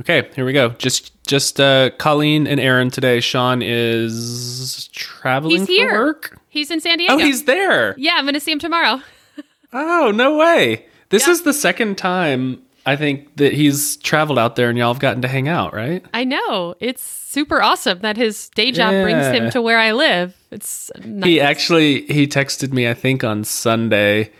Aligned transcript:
Okay, 0.00 0.28
here 0.34 0.44
we 0.44 0.52
go. 0.52 0.70
Just 0.70 1.12
just 1.26 1.60
uh 1.60 1.90
Colleen 1.98 2.46
and 2.46 2.58
Aaron 2.58 2.90
today. 2.90 3.20
Sean 3.20 3.60
is 3.62 4.88
traveling 4.92 5.58
He's 5.60 5.68
here. 5.68 5.90
for 5.90 6.04
work. 6.06 6.38
He's 6.48 6.70
in 6.70 6.80
San 6.80 6.98
Diego. 6.98 7.14
Oh, 7.14 7.18
he's 7.18 7.44
there. 7.44 7.94
yeah, 7.98 8.14
I'm 8.16 8.24
going 8.24 8.34
to 8.34 8.40
see 8.40 8.52
him 8.52 8.58
tomorrow. 8.58 9.00
Oh, 9.74 10.12
no 10.14 10.36
way. 10.36 10.84
This 11.08 11.26
Yeah. 11.26 11.32
is 11.32 11.42
the 11.44 11.54
second 11.54 11.96
time 11.96 12.60
I 12.84 12.94
think 12.94 13.36
that 13.36 13.54
he's 13.54 13.96
traveled 13.96 14.38
out 14.38 14.54
there 14.54 14.68
and 14.68 14.76
y'all 14.76 14.92
have 14.92 15.00
gotten 15.00 15.22
to 15.22 15.28
hang 15.28 15.48
out, 15.48 15.72
right? 15.72 16.04
I 16.12 16.24
know. 16.24 16.74
It's 16.78 17.02
super 17.02 17.62
awesome 17.62 18.00
that 18.00 18.18
his 18.18 18.50
day 18.50 18.70
job 18.70 18.90
brings 18.90 19.26
him 19.28 19.48
to 19.52 19.62
where 19.62 19.78
I 19.78 19.92
live. 19.92 20.36
It's 20.50 20.90
nice. 21.02 21.24
He 21.24 21.40
actually 21.40 22.02
he 22.02 22.26
texted 22.26 22.74
me 22.74 22.86
I 22.86 22.92
think 22.92 23.24
on 23.24 23.44
Sunday 23.44 24.30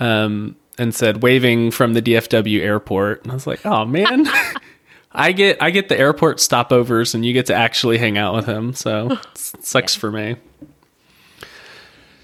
um 0.00 0.56
and 0.76 0.92
said 0.92 1.22
waving 1.22 1.70
from 1.70 1.92
the 1.94 2.02
DFW 2.02 2.60
airport. 2.60 3.22
And 3.22 3.30
I 3.30 3.34
was 3.34 3.46
like, 3.46 3.64
"Oh 3.64 3.84
man. 3.84 4.26
I 5.12 5.32
get 5.32 5.62
I 5.62 5.70
get 5.70 5.88
the 5.88 5.98
airport 5.98 6.38
stopovers 6.38 7.14
and 7.14 7.24
you 7.24 7.32
get 7.32 7.46
to 7.46 7.54
actually 7.54 7.98
hang 7.98 8.18
out 8.18 8.34
with 8.34 8.46
him. 8.46 8.74
So 8.74 9.10
it 9.34 9.38
sucks 9.38 9.94
for 9.94 10.10
me." 10.10 10.36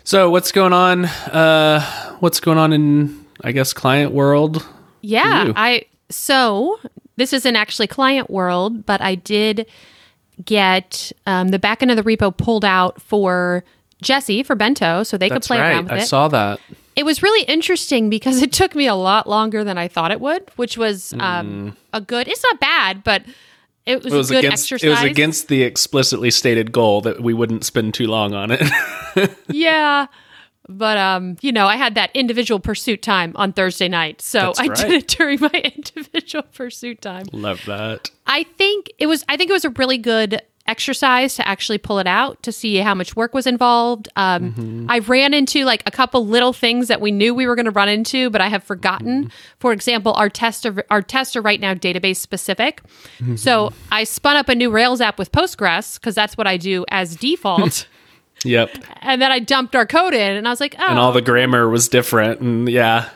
So, 0.06 0.28
what's 0.28 0.52
going 0.52 0.74
on 0.74 1.06
uh 1.06 1.80
what's 2.20 2.40
going 2.40 2.58
on 2.58 2.72
in 2.72 3.24
I 3.42 3.52
guess 3.52 3.72
client 3.72 4.12
world? 4.12 4.66
Yeah. 5.00 5.52
I 5.56 5.86
so 6.10 6.78
this 7.16 7.32
isn't 7.32 7.56
actually 7.56 7.86
client 7.86 8.30
world, 8.30 8.84
but 8.86 9.00
I 9.00 9.14
did 9.14 9.66
get 10.44 11.12
um, 11.26 11.48
the 11.48 11.58
back 11.58 11.82
end 11.82 11.90
of 11.90 11.96
the 11.96 12.02
repo 12.02 12.36
pulled 12.36 12.64
out 12.64 13.00
for 13.00 13.64
Jesse 14.02 14.42
for 14.42 14.54
Bento, 14.56 15.02
so 15.02 15.16
they 15.16 15.28
That's 15.28 15.46
could 15.46 15.54
play 15.54 15.60
right. 15.60 15.70
around 15.70 15.84
with 15.84 15.92
I 15.92 15.96
it. 15.96 16.02
I 16.02 16.04
saw 16.04 16.28
that. 16.28 16.60
It 16.96 17.04
was 17.04 17.22
really 17.22 17.44
interesting 17.44 18.08
because 18.10 18.42
it 18.42 18.52
took 18.52 18.74
me 18.74 18.86
a 18.86 18.94
lot 18.94 19.28
longer 19.28 19.64
than 19.64 19.78
I 19.78 19.88
thought 19.88 20.10
it 20.10 20.20
would, 20.20 20.48
which 20.56 20.78
was 20.78 21.14
um, 21.18 21.76
a 21.92 22.00
good. 22.00 22.28
It's 22.28 22.42
not 22.42 22.60
bad, 22.60 23.04
but 23.04 23.22
it 23.86 24.02
was, 24.02 24.12
Mm. 24.12 24.14
It 24.14 24.18
was 24.18 24.30
a 24.30 24.34
good 24.34 24.44
against 24.44 24.64
exercise. 24.64 24.86
it 24.86 24.90
was 24.90 25.02
against 25.02 25.48
the 25.48 25.62
explicitly 25.62 26.30
stated 26.30 26.72
goal 26.72 27.00
that 27.02 27.20
we 27.20 27.34
wouldn't 27.34 27.64
spend 27.64 27.94
too 27.94 28.06
long 28.06 28.32
on 28.32 28.50
it. 28.50 28.62
yeah. 29.48 30.06
But 30.66 30.96
um, 30.96 31.36
you 31.42 31.52
know, 31.52 31.66
I 31.66 31.76
had 31.76 31.94
that 31.96 32.10
individual 32.14 32.58
pursuit 32.58 33.02
time 33.02 33.32
on 33.36 33.52
Thursday 33.52 33.88
night, 33.88 34.22
so 34.22 34.38
That's 34.56 34.60
I 34.60 34.66
right. 34.68 34.76
did 34.78 34.90
it 34.92 35.08
during 35.08 35.38
my 35.40 35.50
individual 35.76 36.44
pursuit 36.54 37.02
time. 37.02 37.26
Love 37.32 37.60
that. 37.66 38.10
I 38.26 38.44
think 38.44 38.90
it 38.98 39.06
was 39.06 39.24
I 39.28 39.36
think 39.36 39.50
it 39.50 39.52
was 39.52 39.66
a 39.66 39.70
really 39.70 39.98
good 39.98 40.40
exercise 40.66 41.34
to 41.36 41.46
actually 41.46 41.76
pull 41.78 41.98
it 41.98 42.06
out 42.06 42.42
to 42.42 42.50
see 42.50 42.76
how 42.76 42.94
much 42.94 43.14
work 43.14 43.34
was 43.34 43.46
involved. 43.46 44.08
Um, 44.16 44.52
Mm-hmm. 44.54 44.86
I 44.90 44.98
ran 45.00 45.34
into 45.34 45.64
like 45.64 45.82
a 45.86 45.90
couple 45.90 46.26
little 46.26 46.52
things 46.52 46.88
that 46.88 47.00
we 47.00 47.10
knew 47.10 47.34
we 47.34 47.46
were 47.46 47.54
going 47.54 47.64
to 47.66 47.70
run 47.70 47.88
into, 47.88 48.30
but 48.30 48.40
I 48.40 48.48
have 48.48 48.62
forgotten. 48.64 49.24
Mm-hmm. 49.24 49.30
For 49.58 49.72
example, 49.72 50.12
our 50.14 50.28
tester 50.28 50.84
our 50.90 51.02
tests 51.02 51.36
are 51.36 51.42
right 51.42 51.60
now 51.60 51.74
database 51.74 52.16
specific. 52.16 52.82
Mm-hmm. 53.18 53.36
So 53.36 53.72
I 53.90 54.04
spun 54.04 54.36
up 54.36 54.48
a 54.48 54.54
new 54.54 54.70
Rails 54.70 55.00
app 55.00 55.18
with 55.18 55.32
Postgres 55.32 55.98
because 55.98 56.14
that's 56.14 56.36
what 56.36 56.46
I 56.46 56.56
do 56.56 56.84
as 56.88 57.16
default. 57.16 57.86
Yep. 58.46 58.76
and 59.00 59.22
then 59.22 59.32
I 59.32 59.38
dumped 59.38 59.74
our 59.74 59.86
code 59.86 60.12
in, 60.12 60.36
and 60.36 60.46
I 60.46 60.50
was 60.50 60.60
like, 60.60 60.74
oh, 60.78 60.86
and 60.86 60.98
all 60.98 61.12
the 61.12 61.22
grammar 61.22 61.66
was 61.66 61.88
different 61.88 62.40
and 62.40 62.68
yeah 62.68 63.08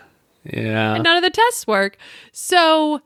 yeah 0.45 0.97
none 0.97 1.17
of 1.19 1.23
the 1.23 1.29
tests 1.29 1.67
work. 1.67 1.99
So 2.33 3.03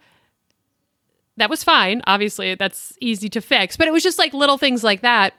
that 1.36 1.50
was 1.50 1.64
fine. 1.64 2.02
Obviously, 2.06 2.55
that's 2.55 2.92
easy 3.00 3.28
to 3.30 3.41
fix, 3.41 3.77
but 3.77 3.88
it 3.88 3.92
was 3.92 4.02
just 4.02 4.19
like 4.19 4.34
little 4.34 4.58
things 4.58 4.84
like 4.84 5.00
that 5.02 5.34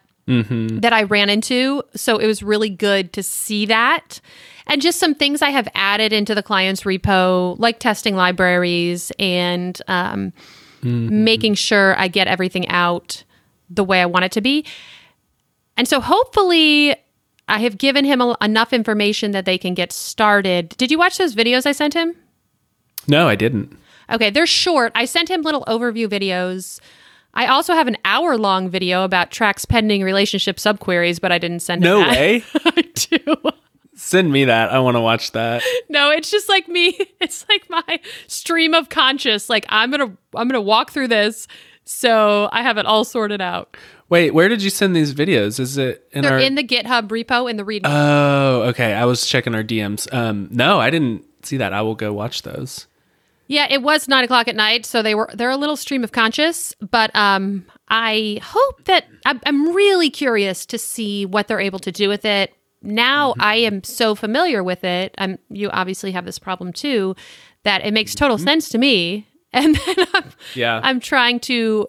that 0.81 0.93
I 0.93 1.03
ran 1.03 1.29
into. 1.29 1.83
So 1.95 2.17
it 2.17 2.27
was 2.27 2.41
really 2.41 2.69
good 2.69 3.11
to 3.13 3.21
see 3.23 3.65
that. 3.65 4.21
And 4.67 4.81
just 4.81 4.97
some 4.99 5.13
things 5.13 5.41
I 5.41 5.49
have 5.49 5.67
added 5.75 6.13
into 6.13 6.33
the 6.33 6.41
client's 6.41 6.83
repo, 6.83 7.59
like 7.59 7.79
testing 7.79 8.15
libraries 8.15 9.11
and 9.19 9.79
um, 9.87 10.31
making 10.81 11.55
sure 11.55 11.99
I 11.99 12.07
get 12.07 12.27
everything 12.27 12.67
out 12.69 13.23
the 13.69 13.83
way 13.83 14.01
I 14.01 14.05
want 14.05 14.23
it 14.25 14.31
to 14.33 14.41
be. 14.41 14.65
And 15.75 15.87
so 15.87 15.99
hopefully 15.99 16.95
I 17.49 17.59
have 17.59 17.77
given 17.77 18.05
him 18.05 18.21
a, 18.21 18.37
enough 18.41 18.71
information 18.71 19.31
that 19.31 19.43
they 19.43 19.57
can 19.57 19.73
get 19.73 19.91
started. 19.91 20.69
Did 20.77 20.89
you 20.91 20.97
watch 20.97 21.17
those 21.17 21.35
videos 21.35 21.65
I 21.65 21.73
sent 21.73 21.93
him? 21.93 22.15
no 23.07 23.27
i 23.27 23.35
didn't 23.35 23.77
Okay, 24.11 24.29
they're 24.29 24.45
short. 24.47 24.91
I 24.95 25.05
sent 25.05 25.29
him 25.29 25.41
little 25.41 25.63
overview 25.65 26.07
videos. 26.07 26.79
I 27.33 27.47
also 27.47 27.73
have 27.73 27.87
an 27.87 27.97
hour 28.05 28.37
long 28.37 28.69
video 28.69 29.03
about 29.03 29.31
tracks 29.31 29.65
pending 29.65 30.03
relationship 30.03 30.57
subqueries, 30.57 31.19
but 31.19 31.31
I 31.31 31.37
didn't 31.39 31.61
send 31.61 31.83
him 31.83 31.89
no 31.89 31.99
that. 31.99 32.11
way 32.11 32.43
I 32.65 32.81
do. 32.93 33.35
send 33.95 34.31
me 34.31 34.45
that 34.45 34.71
i 34.71 34.79
want 34.79 34.95
to 34.95 35.01
watch 35.01 35.31
that 35.33 35.61
No, 35.89 36.09
it's 36.11 36.29
just 36.31 36.49
like 36.49 36.67
me. 36.67 36.97
It's 37.21 37.45
like 37.47 37.67
my 37.69 37.99
stream 38.27 38.73
of 38.73 38.89
conscious. 38.89 39.49
Like 39.49 39.65
I'm 39.69 39.89
gonna 39.91 40.15
I'm 40.35 40.47
gonna 40.47 40.61
walk 40.61 40.91
through 40.91 41.07
this, 41.07 41.47
so 41.85 42.49
I 42.51 42.61
have 42.61 42.77
it 42.77 42.85
all 42.85 43.03
sorted 43.05 43.39
out. 43.41 43.77
wait 44.09 44.31
where 44.33 44.49
did 44.49 44.61
you 44.61 44.69
send 44.69 44.95
these 44.95 45.13
videos 45.13 45.59
is 45.59 45.77
it 45.77 46.07
in 46.11 46.21
They're 46.23 46.33
our 46.33 46.39
in 46.39 46.55
the 46.55 46.63
GitHub 46.63 47.07
repo 47.07 47.49
in 47.49 47.55
the 47.57 47.63
readme. 47.63 47.81
oh 47.85 48.63
okay 48.69 48.93
i 48.93 49.05
was 49.05 49.25
checking 49.25 49.55
our 49.55 49.63
dms 49.63 50.11
um 50.13 50.49
no 50.51 50.79
i 50.79 50.89
didn't 50.91 51.23
see 51.43 51.57
that 51.57 51.73
i 51.73 51.81
will 51.81 51.95
go 51.95 52.11
watch 52.13 52.41
those 52.43 52.85
Yeah, 53.47 53.67
it 53.69 53.81
was 53.81 54.07
nine 54.07 54.23
o'clock 54.23 54.47
at 54.47 54.55
night, 54.55 54.85
so 54.85 55.01
they 55.01 55.15
were 55.15 55.29
they're 55.33 55.49
a 55.49 55.57
little 55.57 55.75
stream 55.75 56.03
of 56.03 56.11
conscious. 56.11 56.73
But 56.79 57.13
um, 57.15 57.65
I 57.89 58.39
hope 58.41 58.85
that 58.85 59.05
I'm, 59.25 59.41
I'm 59.45 59.73
really 59.75 60.09
curious 60.09 60.65
to 60.67 60.77
see 60.77 61.25
what 61.25 61.47
they're 61.47 61.59
able 61.59 61.79
to 61.79 61.91
do 61.91 62.07
with 62.07 62.25
it. 62.25 62.53
Now 62.81 63.31
mm-hmm. 63.31 63.41
I 63.41 63.55
am 63.55 63.83
so 63.83 64.15
familiar 64.15 64.63
with 64.63 64.83
it. 64.83 65.13
I'm 65.17 65.39
you 65.49 65.69
obviously 65.69 66.11
have 66.11 66.25
this 66.25 66.39
problem 66.39 66.73
too, 66.73 67.15
that 67.63 67.85
it 67.85 67.93
makes 67.93 68.15
total 68.15 68.37
mm-hmm. 68.37 68.45
sense 68.45 68.69
to 68.69 68.77
me. 68.77 69.27
And 69.55 69.75
then 69.75 70.07
I'm, 70.15 70.31
Yeah. 70.55 70.79
I'm 70.81 70.99
trying 70.99 71.39
to 71.41 71.87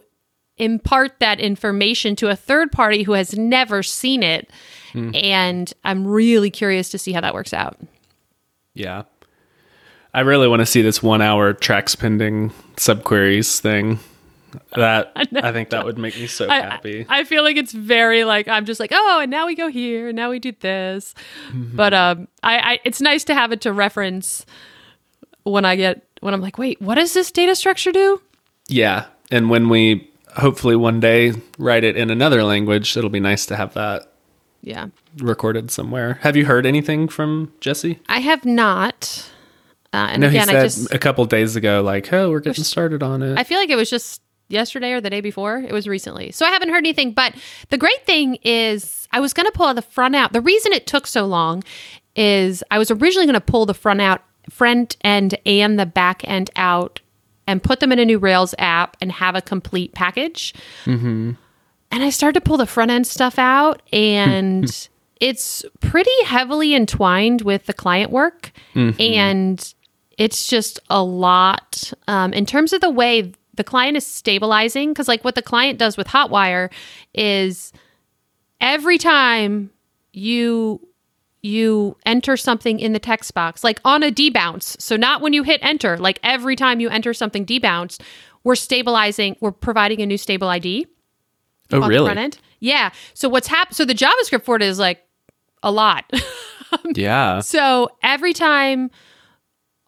impart 0.59 1.19
that 1.21 1.41
information 1.41 2.15
to 2.17 2.29
a 2.29 2.37
third 2.37 2.71
party 2.73 3.05
who 3.05 3.13
has 3.13 3.39
never 3.39 3.83
seen 3.83 4.23
it, 4.23 4.51
hmm. 4.93 5.13
and 5.15 5.73
I'm 5.83 6.07
really 6.07 6.51
curious 6.51 6.91
to 6.91 6.99
see 6.99 7.13
how 7.13 7.23
that 7.23 7.33
works 7.33 7.55
out. 7.55 7.79
yeah 8.75 9.05
i 10.15 10.21
really 10.21 10.49
want 10.49 10.61
to 10.61 10.67
see 10.67 10.81
this 10.83 11.03
one 11.03 11.21
hour 11.21 11.53
tracks 11.53 11.95
pending 11.95 12.51
subqueries 12.77 13.61
thing 13.61 13.99
that 14.77 15.11
i, 15.17 15.51
think 15.53 15.71
that 15.71 15.85
would 15.85 15.99
make 15.99 16.17
me 16.17 16.27
so 16.29 16.49
I- 16.49 16.61
happy 16.61 17.05
I, 17.09 17.21
I 17.21 17.25
feel 17.25 17.43
like 17.43 17.57
it's 17.57 17.73
very 17.73 18.25
like 18.25 18.47
I'm 18.49 18.65
just 18.65 18.79
like 18.81 18.91
oh 18.95 19.19
and 19.21 19.31
now 19.31 19.47
we 19.47 19.55
go 19.57 19.69
here 19.69 20.09
and 20.09 20.17
now 20.17 20.31
we 20.31 20.39
do 20.39 20.53
this, 20.61 21.15
Mm-hmm. 21.49 21.77
but 21.77 21.93
um 21.93 22.29
I, 22.43 22.59
I 22.75 22.81
it's 22.85 23.01
nice 23.01 23.25
to 23.25 23.35
have 23.35 23.51
it 23.53 23.61
to 23.63 23.73
reference 23.73 24.47
when 25.43 25.65
I 25.65 25.75
get 25.77 26.07
when 26.21 26.33
I'm 26.35 26.41
like 26.41 26.57
wait 26.57 26.81
what 26.81 26.95
does 26.95 27.13
this 27.15 27.31
data 27.33 27.55
structure 27.57 27.91
do? 27.93 28.23
Yeah. 28.69 29.07
And 29.33 29.51
when 29.51 29.69
we 29.69 30.09
hopefully 30.37 30.77
one 30.77 31.01
day 31.01 31.33
write 31.59 31.83
it 31.85 31.97
in 31.97 32.11
another 32.11 32.45
language, 32.45 32.97
it'll 32.97 33.11
be 33.11 33.21
nice 33.21 33.47
to 33.47 33.57
have 33.57 33.75
that 33.75 34.13
Yeah, 34.63 34.87
recorded 35.19 35.71
somewhere. 35.73 36.19
Have 36.23 36.37
you 36.37 36.47
heard 36.47 36.65
anything 36.65 37.09
from 37.09 37.53
Jesse? 37.61 37.99
I 38.09 38.21
have 38.21 38.45
not. 38.45 39.31
Uh, 39.95 40.09
and 40.11 40.21
No, 40.23 40.29
again, 40.29 40.49
he 40.49 40.57
I 40.57 40.59
said 40.69 40.81
just 40.83 40.93
a 40.93 40.99
couple 40.99 41.25
days 41.25 41.55
ago, 41.57 41.83
like, 41.83 42.13
oh, 42.13 42.31
we're 42.31 42.41
getting 42.41 42.65
started 42.65 43.03
on 43.03 43.23
it. 43.23 43.39
I 43.39 43.45
feel 43.45 43.59
like 43.59 43.71
it 43.71 43.77
was 43.77 43.89
just 43.89 44.21
yesterday 44.49 44.93
or 44.93 45.01
the 45.01 45.09
day 45.11 45.21
before. 45.21 45.59
It 45.59 45.73
was 45.73 45.87
recently. 45.87 46.33
So 46.33 46.45
I 46.45 46.51
haven't 46.51 46.71
heard 46.71 46.79
anything. 46.79 47.13
But 47.13 47.35
the 47.71 47.79
great 47.79 48.05
thing 48.05 48.39
is, 48.43 49.07
I 49.13 49.21
was 49.21 49.33
going 49.33 49.47
to 49.47 49.53
pull 49.53 49.73
the 49.73 49.83
front 49.83 50.17
out. 50.17 50.33
The 50.33 50.41
reason 50.41 50.73
it 50.73 50.87
took 50.87 51.07
so 51.07 51.25
long 51.27 51.63
is 52.17 52.63
I 52.71 52.79
was 52.79 52.91
originally 52.91 53.27
going 53.27 53.35
to 53.35 53.41
pull 53.41 53.67
the 53.67 53.75
front 53.75 54.01
out, 54.01 54.23
front 54.51 54.97
end 55.05 55.37
and 55.47 55.79
the 55.79 55.87
back 55.87 56.27
end 56.29 56.51
out 56.57 57.01
and 57.47 57.63
put 57.63 57.79
them 57.81 57.93
in 57.93 57.99
a 57.99 58.05
new 58.05 58.19
Rails 58.19 58.55
app 58.59 58.97
and 59.01 59.13
have 59.13 59.37
a 59.37 59.43
complete 59.43 59.93
package. 59.95 60.55
And 61.91 62.03
I 62.03 62.11
started 62.11 62.41
to 62.41 62.41
pull 62.41 62.57
the 62.57 62.67
front 62.67 62.91
end 62.91 63.07
stuff 63.07 63.39
out 63.39 63.81
and 63.93 64.89
it's 65.21 65.65
pretty 65.81 66.25
heavily 66.25 66.75
entwined 66.75 67.43
with 67.43 67.67
the 67.67 67.73
client 67.73 68.11
work. 68.11 68.51
And 68.99 69.75
it's 70.19 70.47
just 70.47 70.81
a 70.91 71.03
lot 71.03 71.93
um, 72.09 72.33
in 72.33 72.47
terms 72.47 72.73
of 72.73 72.81
the 72.81 72.91
way 72.91 73.33
the 73.55 73.65
client 73.65 73.97
is 73.97 74.07
stabilizing. 74.07 74.93
Because, 74.93 75.09
like, 75.09 75.25
what 75.25 75.35
the 75.35 75.43
client 75.43 75.79
does 75.79 75.97
with 75.97 76.09
Hotwire 76.09 76.73
is 77.15 77.73
every 78.61 78.99
time 78.99 79.71
you 80.13 80.81
you 81.43 81.95
enter 82.07 82.39
something 82.39 82.81
in 82.81 82.95
the 82.95 82.99
text 82.99 83.35
box, 83.35 83.63
like 83.63 83.79
on 83.85 84.03
a 84.03 84.11
debounce. 84.11 84.81
So 84.81 84.97
not 84.97 85.21
when 85.21 85.35
you 85.35 85.43
hit 85.43 85.61
enter, 85.63 85.99
like 85.99 86.19
every 86.23 86.57
time 86.57 86.81
you 86.81 86.89
enter 86.89 87.13
something 87.13 87.45
debounced, 87.45 88.01
we're 88.45 88.55
stabilizing, 88.55 89.37
we're 89.41 89.53
providing 89.53 90.01
a 90.01 90.07
new 90.07 90.17
stable 90.17 90.49
ID 90.49 90.87
oh, 91.71 91.77
on 91.77 91.83
the 91.83 91.89
really? 91.89 92.07
front 92.07 92.19
end. 92.19 92.39
Yeah. 92.61 92.93
So 93.13 93.29
what's 93.29 93.47
happened? 93.47 93.77
So 93.77 93.85
the 93.85 93.95
JavaScript 93.95 94.45
for 94.45 94.57
it 94.57 94.63
is 94.63 94.79
like 94.79 95.07
a 95.63 95.71
lot. 95.71 96.11
Yeah. 96.97 97.39
so 97.39 97.89
every 98.03 98.33
time 98.33 98.91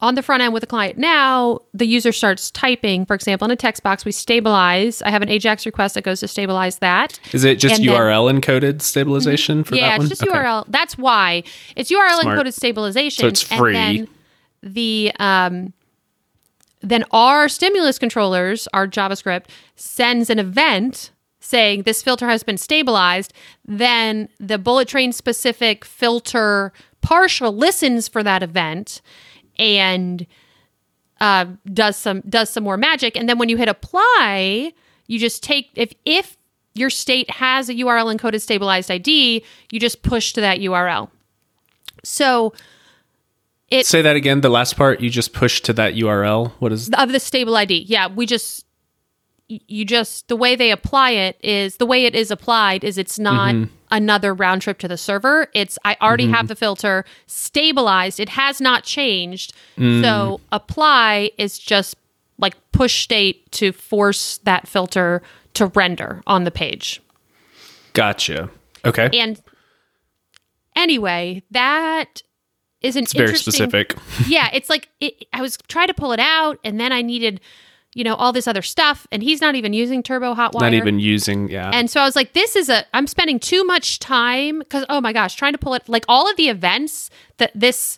on 0.07 0.15
the 0.15 0.23
front 0.23 0.43
end 0.43 0.53
with 0.55 0.63
the 0.63 0.67
client 0.67 0.97
now, 0.99 1.61
the 1.75 1.87
user 1.87 2.13
starts 2.13 2.51
typing, 2.51 3.05
for 3.05 3.15
example, 3.15 3.45
in 3.45 3.51
a 3.51 3.57
text 3.57 3.83
box, 3.83 4.05
we 4.05 4.13
stabilize. 4.13 5.03
I 5.03 5.11
have 5.11 5.23
an 5.23 5.29
Ajax 5.29 5.67
request 5.67 5.95
that 5.97 6.03
goes 6.03 6.21
to 6.21 6.29
stabilize 6.29 6.79
that. 6.79 7.19
Is 7.33 7.45
it 7.45 7.59
just 7.59 7.77
And 7.81 7.89
then- 7.89 7.95
URL 7.95 8.31
encoded 8.41 8.81
stabilization 8.83 9.65
for 9.65 9.75
yeah, 9.75 9.83
that 9.91 9.99
one? 9.99 10.07
Yeah, 10.07 10.11
it's 10.13 10.21
just 10.21 10.23
Okay. 10.23 10.39
URL. 10.39 10.65
That's 10.69 10.97
why 10.97 11.43
it's 11.77 11.91
URL 11.91 12.21
Smart. 12.21 12.39
encoded 12.39 12.55
stabilization. 12.55 13.23
So 13.23 13.29
it's 13.29 13.43
free. 13.43 13.77
And 13.77 13.99
then 13.99 14.09
the 14.63 15.13
um 15.19 15.73
then 16.83 17.05
our 17.11 17.49
stimulus 17.49 17.99
controllers, 17.99 18.69
our 18.73 18.87
JavaScript, 18.87 19.47
sends 19.75 20.31
an 20.31 20.39
event 20.39 21.11
saying 21.41 21.83
this 21.83 22.03
filter 22.03 22.29
has 22.29 22.43
been 22.43 22.57
stabilized, 22.59 23.33
then 23.65 24.29
the 24.39 24.59
bullet 24.59 24.87
train 24.89 25.13
specific 25.13 25.85
filter 25.85 26.73
partial 27.03 27.53
listens 27.57 28.09
for 28.09 28.23
that 28.23 28.43
event 28.43 29.01
and 29.59 30.27
uh, 31.21 31.47
does 31.73 31.97
some 31.97 32.21
does 32.29 32.51
some 32.51 32.65
more 32.65 32.77
magic. 32.77 33.17
And 33.17 33.29
then 33.29 33.39
when 33.39 33.49
you 33.49 33.57
hit 33.57 33.69
apply, 33.69 34.73
you 35.07 35.19
just 35.19 35.43
take 35.43 35.71
if 35.75 35.93
if 36.05 36.37
your 36.75 36.91
state 36.91 37.31
has 37.31 37.69
a 37.69 37.75
URL 37.75 38.15
encoded 38.15 38.41
stabilized 38.41 38.91
ID, 38.91 39.43
you 39.73 39.81
just 39.81 40.03
push 40.03 40.33
to 40.35 40.41
that 40.43 40.59
URL. 40.59 41.09
So 42.05 42.53
it 43.69 43.87
Say 43.87 44.03
that 44.03 44.17
again. 44.17 44.43
The 44.43 44.51
last 44.51 44.77
part 44.77 45.01
you 45.01 45.11
just 45.11 45.33
push 45.33 45.61
to 45.63 45.73
that 45.75 45.95
URL. 45.95 46.53
What 46.59 46.73
is? 46.73 46.91
of 46.91 47.13
the 47.13 47.21
stable 47.21 47.57
ID. 47.57 47.85
Yeah, 47.89 48.09
we 48.09 48.27
just 48.27 48.65
you 49.49 49.85
just 49.85 50.29
the 50.29 50.37
way 50.37 50.57
they 50.57 50.71
apply 50.71 51.11
it 51.11 51.37
is 51.43 51.77
the 51.77 51.87
way 51.87 52.05
it 52.05 52.15
is 52.15 52.31
applied 52.31 52.85
is 52.85 52.99
it's 52.99 53.19
not 53.19 53.55
another 53.91 54.35
round 54.35 54.63
trip 54.63 54.79
to 54.79 54.89
the 54.89 54.97
server. 54.97 55.49
It's 55.55 55.79
I 55.85 55.97
already 56.01 56.25
mm-hmm. 56.25 56.35
have 56.35 56.49
the 56.49 56.57
filter 56.57 57.05
stabilized. 57.27 58.21
It 58.21 58.31
has 58.31 58.61
not 58.61 58.85
changed. 58.85 59.53
Mm. 59.77 60.03
So 60.03 60.41
apply 60.53 61.31
is 61.39 61.59
just 61.59 61.97
like 62.39 62.55
push 62.73 63.03
state 63.03 63.51
to 63.53 63.73
force 63.73 64.39
that 64.39 64.69
filter 64.69 65.23
to 65.55 65.67
render 65.67 66.23
on 66.27 66.45
the 66.45 66.51
page. 66.51 67.01
Gotcha. 67.93 68.51
Okay. 68.85 69.09
And 69.15 69.41
anyway, 70.77 71.43
that 71.51 72.23
is 72.83 72.97
an 72.97 73.05
it's 73.05 73.13
very 73.13 73.37
specific. 73.37 73.97
yeah, 74.27 74.51
it's 74.53 74.71
like 74.71 74.89
it, 75.01 75.27
I 75.33 75.41
was 75.41 75.57
trying 75.69 75.89
to 75.89 75.95
pull 75.95 76.13
it 76.13 76.21
out, 76.21 76.59
and 76.63 76.79
then 76.79 76.93
I 76.93 77.03
needed, 77.03 77.41
you 77.97 78.05
know, 78.05 78.15
all 78.15 78.31
this 78.31 78.47
other 78.47 78.61
stuff, 78.61 79.07
and 79.11 79.23
he's 79.23 79.41
not 79.41 79.55
even 79.55 79.73
using 79.73 80.03
Turbo 80.03 80.35
Hotwire. 80.35 80.61
Not 80.61 80.75
even 80.75 81.01
using. 81.01 81.49
Yeah. 81.49 81.71
And 81.73 81.91
so 81.91 81.99
I 81.99 82.05
was 82.05 82.15
like, 82.15 82.35
this 82.35 82.55
is 82.55 82.69
a. 82.69 82.85
I'm 82.93 83.07
spending 83.07 83.41
too 83.41 83.65
much 83.65 84.01
time 84.01 84.59
because 84.59 84.85
oh 84.91 85.01
my 85.01 85.15
gosh, 85.15 85.35
trying 85.35 85.53
to 85.53 85.59
pull 85.59 85.73
it 85.73 85.89
like 85.89 86.05
all 86.07 86.31
of 86.31 86.37
the 86.37 86.51
events 86.51 87.09
that 87.39 87.53
this 87.55 87.97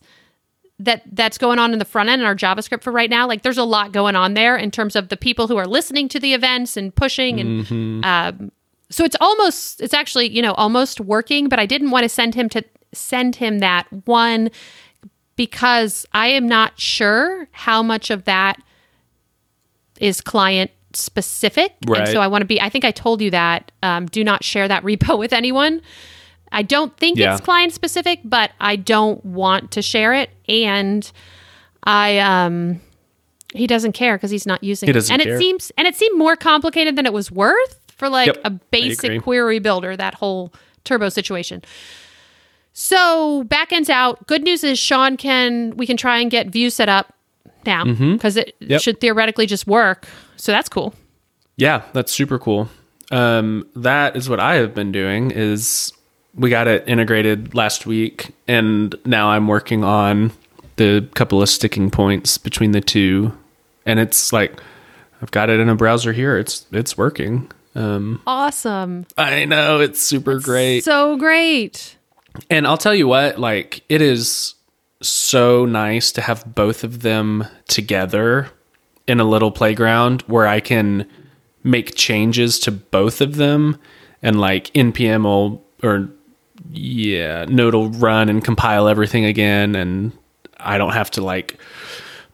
that 0.78 1.02
that's 1.10 1.36
going 1.36 1.58
on 1.58 1.72
in 1.72 1.80
the 1.80 1.84
front 1.84 2.10
end 2.10 2.22
in 2.22 2.28
our 2.28 2.36
JavaScript 2.36 2.84
for 2.84 2.92
right 2.92 3.10
now. 3.10 3.26
Like, 3.26 3.42
there's 3.42 3.58
a 3.58 3.64
lot 3.64 3.90
going 3.90 4.14
on 4.14 4.34
there 4.34 4.56
in 4.56 4.70
terms 4.70 4.94
of 4.94 5.08
the 5.08 5.16
people 5.16 5.48
who 5.48 5.56
are 5.56 5.66
listening 5.66 6.08
to 6.10 6.20
the 6.20 6.32
events 6.32 6.76
and 6.76 6.94
pushing 6.94 7.40
and. 7.40 7.66
Mm-hmm. 7.66 8.04
Um, 8.04 8.52
so 8.90 9.04
it's 9.04 9.16
almost 9.20 9.82
it's 9.82 9.92
actually 9.92 10.30
you 10.30 10.40
know 10.40 10.54
almost 10.54 11.00
working, 11.00 11.48
but 11.48 11.58
I 11.58 11.66
didn't 11.66 11.90
want 11.90 12.04
to 12.04 12.08
send 12.08 12.36
him 12.36 12.48
to 12.50 12.62
send 12.94 13.36
him 13.36 13.58
that 13.58 13.86
one 14.06 14.50
because 15.34 16.06
I 16.12 16.28
am 16.28 16.46
not 16.46 16.78
sure 16.78 17.48
how 17.50 17.82
much 17.82 18.10
of 18.10 18.24
that 18.24 18.62
is 20.00 20.20
client 20.20 20.70
specific. 20.92 21.74
And 21.86 22.08
so 22.08 22.20
I 22.20 22.26
want 22.28 22.42
to 22.42 22.46
be, 22.46 22.60
I 22.60 22.68
think 22.68 22.84
I 22.84 22.90
told 22.90 23.20
you 23.20 23.30
that. 23.30 23.70
Um, 23.82 24.06
do 24.06 24.24
not 24.24 24.42
share 24.44 24.66
that 24.68 24.82
repo 24.84 25.18
with 25.18 25.32
anyone. 25.32 25.80
I 26.50 26.62
don't 26.62 26.96
think 26.96 27.18
Yeah. 27.18 27.32
it's 27.34 27.44
client 27.44 27.72
specific, 27.72 28.20
but 28.24 28.52
I 28.60 28.76
don't 28.76 29.22
want 29.24 29.70
to 29.72 29.82
share 29.82 30.14
it. 30.14 30.30
And 30.48 31.10
I, 31.84 32.18
um, 32.18 32.80
he 33.54 33.66
doesn't 33.66 33.92
care 33.92 34.16
because 34.16 34.30
he's 34.30 34.46
not 34.46 34.64
using 34.64 34.86
He 34.86 34.90
it. 34.90 34.94
doesn't 34.94 35.12
And 35.12 35.22
care. 35.22 35.34
it 35.34 35.38
seems, 35.38 35.72
and 35.76 35.86
it 35.86 35.94
seemed 35.94 36.16
more 36.18 36.36
complicated 36.36 36.96
than 36.96 37.04
it 37.06 37.12
was 37.12 37.30
worth 37.30 37.78
for 37.96 38.08
like 38.08 38.28
Yep, 38.28 38.40
a 38.44 38.50
basic 38.50 39.22
query 39.22 39.58
builder, 39.58 39.96
that 39.96 40.14
whole 40.14 40.52
turbo 40.84 41.08
situation. 41.10 41.62
So 42.72 43.44
backend's 43.44 43.90
out. 43.90 44.26
Good 44.26 44.42
news 44.42 44.62
is 44.64 44.78
Sean 44.78 45.16
can 45.16 45.76
we 45.76 45.86
can 45.86 45.96
try 45.96 46.18
and 46.20 46.30
get 46.30 46.48
Vue 46.48 46.70
set 46.70 46.88
up 46.88 47.12
now 47.66 47.84
because 47.84 48.36
it 48.36 48.54
Mm-hmm. 48.60 48.72
Yep. 48.72 48.80
should 48.82 49.00
theoretically 49.00 49.46
just 49.46 49.66
work. 49.66 50.06
So 50.36 50.52
that's 50.52 50.68
cool. 50.68 50.94
Yeah, 51.56 51.82
that's 51.92 52.12
super 52.12 52.38
cool. 52.38 52.68
Um, 53.10 53.66
that 53.74 54.16
is 54.16 54.28
what 54.28 54.38
I 54.40 54.54
have 54.56 54.74
been 54.74 54.92
doing. 54.92 55.30
Is 55.30 55.92
we 56.34 56.50
got 56.50 56.68
it 56.68 56.84
integrated 56.88 57.54
last 57.54 57.86
week, 57.86 58.34
and 58.46 58.94
now 59.04 59.30
I'm 59.30 59.48
working 59.48 59.82
on 59.84 60.32
the 60.76 61.08
couple 61.14 61.42
of 61.42 61.48
sticking 61.48 61.90
points 61.90 62.38
between 62.38 62.70
the 62.72 62.80
two, 62.80 63.32
and 63.86 63.98
it's 63.98 64.32
like 64.32 64.60
I've 65.20 65.30
got 65.32 65.50
it 65.50 65.58
in 65.58 65.68
a 65.68 65.74
browser 65.74 66.12
here. 66.12 66.36
It's 66.38 66.66
it's 66.70 66.96
working. 66.96 67.50
Um, 67.74 68.20
Awesome. 68.26 69.06
I 69.16 69.44
know 69.44 69.80
it's 69.80 70.00
super 70.02 70.38
great. 70.40 70.84
So 70.84 71.16
great. 71.16 71.96
And 72.50 72.66
I'll 72.66 72.76
tell 72.78 72.94
you 72.94 73.08
what, 73.08 73.38
like 73.40 73.82
it 73.88 74.00
is 74.02 74.54
so 75.00 75.64
nice 75.64 76.10
to 76.12 76.20
have 76.20 76.54
both 76.54 76.84
of 76.84 77.02
them 77.02 77.46
together 77.68 78.50
in 79.06 79.20
a 79.20 79.24
little 79.24 79.50
playground 79.50 80.22
where 80.22 80.46
I 80.46 80.60
can 80.60 81.08
make 81.64 81.94
changes 81.94 82.58
to 82.60 82.70
both 82.70 83.20
of 83.20 83.36
them 83.36 83.78
and 84.22 84.40
like 84.40 84.72
npm 84.74 85.24
will 85.24 85.64
or 85.82 86.10
yeah, 86.70 87.44
Node 87.48 87.74
will 87.74 87.90
run 87.90 88.28
and 88.28 88.44
compile 88.44 88.88
everything 88.88 89.24
again 89.24 89.74
and 89.74 90.12
I 90.58 90.76
don't 90.76 90.92
have 90.92 91.10
to 91.12 91.22
like 91.22 91.58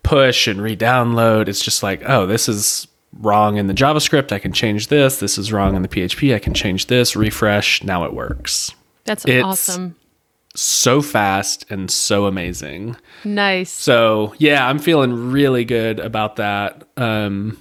push 0.02 0.46
and 0.46 0.60
re-download. 0.62 1.48
It's 1.48 1.62
just 1.62 1.82
like, 1.82 2.02
oh, 2.08 2.26
this 2.26 2.48
is 2.48 2.88
wrong 3.20 3.58
in 3.58 3.66
the 3.66 3.74
JavaScript. 3.74 4.32
I 4.32 4.38
can 4.38 4.52
change 4.52 4.88
this. 4.88 5.18
This 5.18 5.36
is 5.38 5.52
wrong 5.52 5.76
in 5.76 5.82
the 5.82 5.88
PHP. 5.88 6.34
I 6.34 6.38
can 6.38 6.54
change 6.54 6.86
this, 6.86 7.14
refresh. 7.14 7.82
Now 7.84 8.04
it 8.04 8.14
works 8.14 8.72
That's 9.04 9.24
It's- 9.26 9.44
awesome. 9.44 9.96
So 10.56 11.02
fast 11.02 11.66
and 11.70 11.90
so 11.90 12.26
amazing. 12.26 12.96
Nice. 13.24 13.72
So 13.72 14.34
yeah, 14.38 14.68
I'm 14.68 14.78
feeling 14.78 15.30
really 15.32 15.64
good 15.64 15.98
about 15.98 16.36
that. 16.36 16.86
Um, 16.96 17.58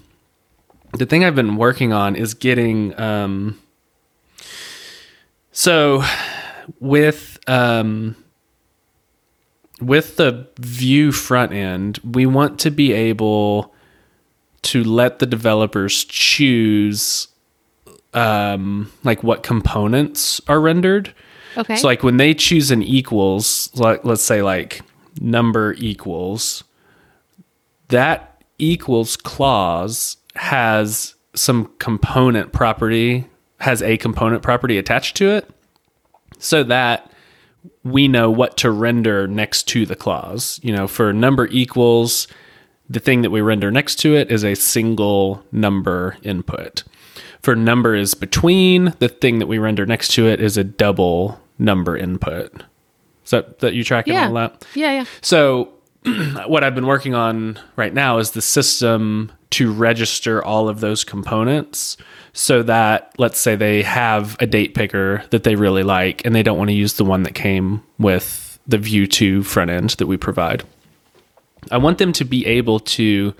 the 0.93 1.05
thing 1.05 1.23
I've 1.23 1.35
been 1.35 1.55
working 1.57 1.91
on 1.91 2.15
is 2.15 2.33
getting 2.33 2.99
um, 2.99 3.59
so 5.51 6.03
with 6.79 7.39
um, 7.47 8.15
with 9.81 10.17
the 10.17 10.47
Vue 10.59 11.11
front 11.11 11.53
end, 11.53 11.99
we 12.03 12.25
want 12.25 12.59
to 12.59 12.71
be 12.71 12.91
able 12.91 13.73
to 14.63 14.83
let 14.83 15.19
the 15.19 15.25
developers 15.25 16.05
choose 16.05 17.27
um, 18.13 18.91
like 19.03 19.23
what 19.23 19.43
components 19.43 20.41
are 20.47 20.59
rendered. 20.59 21.13
Okay. 21.57 21.75
So 21.75 21.87
like 21.87 22.03
when 22.03 22.17
they 22.17 22.33
choose 22.33 22.71
an 22.71 22.81
equals, 22.83 23.71
like 23.75 24.03
let's 24.03 24.23
say 24.23 24.41
like 24.41 24.81
number 25.21 25.75
equals, 25.77 26.63
that 27.89 28.43
equals 28.57 29.15
clause 29.15 30.17
has 30.35 31.15
some 31.35 31.71
component 31.79 32.53
property, 32.53 33.25
has 33.59 33.81
a 33.81 33.97
component 33.97 34.41
property 34.43 34.77
attached 34.77 35.15
to 35.17 35.29
it, 35.29 35.49
so 36.39 36.63
that 36.63 37.11
we 37.83 38.07
know 38.07 38.29
what 38.29 38.57
to 38.57 38.71
render 38.71 39.27
next 39.27 39.67
to 39.69 39.85
the 39.85 39.95
clause. 39.95 40.59
You 40.63 40.75
know, 40.75 40.87
for 40.87 41.13
number 41.13 41.47
equals, 41.47 42.27
the 42.89 42.99
thing 42.99 43.21
that 43.21 43.29
we 43.29 43.41
render 43.41 43.71
next 43.71 43.95
to 43.97 44.15
it 44.15 44.31
is 44.31 44.43
a 44.43 44.55
single 44.55 45.43
number 45.51 46.17
input. 46.23 46.83
For 47.41 47.55
number 47.55 47.95
is 47.95 48.13
between, 48.13 48.93
the 48.99 49.09
thing 49.09 49.39
that 49.39 49.47
we 49.47 49.57
render 49.57 49.85
next 49.85 50.13
to 50.13 50.27
it 50.27 50.39
is 50.39 50.57
a 50.57 50.63
double 50.63 51.39
number 51.63 51.97
input. 51.97 52.63
Is 53.23 53.31
that, 53.31 53.59
that 53.59 53.73
you 53.73 53.83
tracking 53.83 54.13
yeah. 54.13 54.27
all 54.27 54.33
that? 54.33 54.65
Yeah, 54.75 54.91
yeah. 54.91 55.05
So, 55.21 55.73
what 56.47 56.63
I've 56.63 56.75
been 56.75 56.85
working 56.85 57.15
on 57.15 57.57
right 57.75 57.93
now 57.93 58.17
is 58.17 58.31
the 58.31 58.41
system 58.41 59.31
to 59.51 59.71
register 59.71 60.43
all 60.43 60.67
of 60.67 60.81
those 60.81 61.03
components 61.03 61.95
so 62.33 62.63
that, 62.63 63.13
let's 63.17 63.39
say, 63.39 63.55
they 63.55 63.83
have 63.83 64.35
a 64.39 64.45
date 64.45 64.73
picker 64.73 65.23
that 65.29 65.43
they 65.43 65.55
really 65.55 65.83
like 65.83 66.25
and 66.25 66.35
they 66.35 66.43
don't 66.43 66.57
want 66.57 66.69
to 66.69 66.75
use 66.75 66.95
the 66.95 67.05
one 67.05 67.23
that 67.23 67.35
came 67.35 67.81
with 67.99 68.59
the 68.67 68.77
Vue 68.77 69.07
2 69.07 69.43
front 69.43 69.69
end 69.69 69.91
that 69.91 70.07
we 70.07 70.17
provide. 70.17 70.63
I 71.71 71.77
want 71.77 71.99
them 71.99 72.11
to 72.13 72.25
be 72.25 72.45
able 72.45 72.79
to 72.79 73.33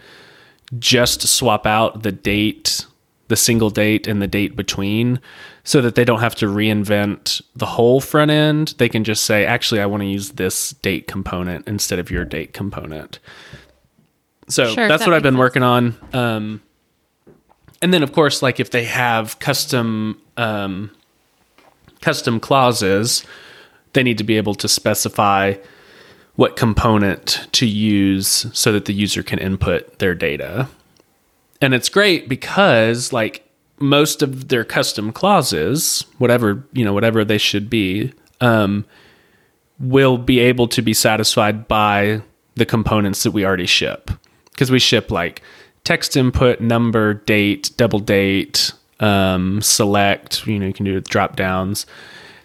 just 0.80 1.28
swap 1.28 1.66
out 1.66 2.04
the 2.04 2.12
date, 2.12 2.86
the 3.28 3.36
single 3.36 3.70
date, 3.70 4.08
and 4.08 4.22
the 4.22 4.28
date 4.28 4.56
between 4.56 5.20
so 5.64 5.82
that 5.82 5.96
they 5.96 6.04
don't 6.04 6.20
have 6.20 6.36
to 6.36 6.48
reinvent 6.48 7.42
the 7.56 7.66
whole 7.66 8.02
front 8.02 8.32
end. 8.32 8.76
They 8.78 8.90
can 8.90 9.04
just 9.04 9.26
say, 9.26 9.46
actually, 9.46 9.80
I 9.80 9.86
want 9.86 10.02
to 10.02 10.08
use 10.08 10.32
this 10.32 10.72
date 10.72 11.08
component 11.08 11.68
instead 11.68 12.00
of 12.00 12.12
your 12.12 12.26
date 12.26 12.54
component. 12.54 13.20
So 14.50 14.74
Sure, 14.74 14.88
that's 14.88 15.04
that 15.04 15.10
what 15.10 15.16
I've 15.16 15.24
been 15.24 15.34
sense. 15.36 15.40
working 15.40 15.64
on. 15.64 15.96
Um, 16.12 16.62
and 17.82 17.94
then, 17.94 18.04
of 18.04 18.12
course, 18.12 18.42
like 18.42 18.60
if 18.60 18.72
they 18.72 18.84
have 18.84 19.40
custom 19.40 20.22
um, 20.36 20.92
custom 22.02 22.40
clauses, 22.40 23.26
they 23.94 24.04
need 24.04 24.18
to 24.18 24.24
be 24.24 24.36
able 24.38 24.56
to 24.56 24.68
specify 24.68 25.56
what 26.36 26.56
component 26.56 27.48
to 27.54 27.66
use 27.66 28.48
so 28.58 28.72
that 28.74 28.86
the 28.86 28.94
user 28.94 29.24
can 29.24 29.40
input 29.40 30.00
their 30.00 30.16
data. 30.16 30.68
And 31.62 31.74
it's 31.74 31.90
great 31.90 32.28
because 32.28 33.14
like 33.14 33.48
most 33.80 34.22
of 34.22 34.48
their 34.50 34.64
custom 34.64 35.12
clauses, 35.12 36.06
whatever, 36.18 36.64
you 36.74 36.86
know, 36.86 36.94
whatever 36.94 37.26
they 37.26 37.38
should 37.38 37.70
be, 37.70 38.14
um, 38.42 38.86
will 39.80 40.18
be 40.18 40.40
able 40.40 40.68
to 40.68 40.82
be 40.82 40.94
satisfied 40.94 41.68
by 41.68 42.22
the 42.56 42.66
components 42.66 43.24
that 43.24 43.32
we 43.32 43.46
already 43.46 43.66
ship. 43.66 44.12
because 44.52 44.70
we 44.70 44.80
ship 44.80 45.12
like 45.12 45.42
text 45.84 46.16
input, 46.16 46.62
number, 46.62 47.16
date, 47.16 47.72
double 47.78 48.00
date, 48.00 48.72
um, 49.00 49.62
select. 49.62 50.46
You 50.48 50.60
know, 50.60 50.68
you 50.68 50.74
can 50.74 50.86
do 50.86 51.00
drop 51.02 51.36
downs. 51.36 51.86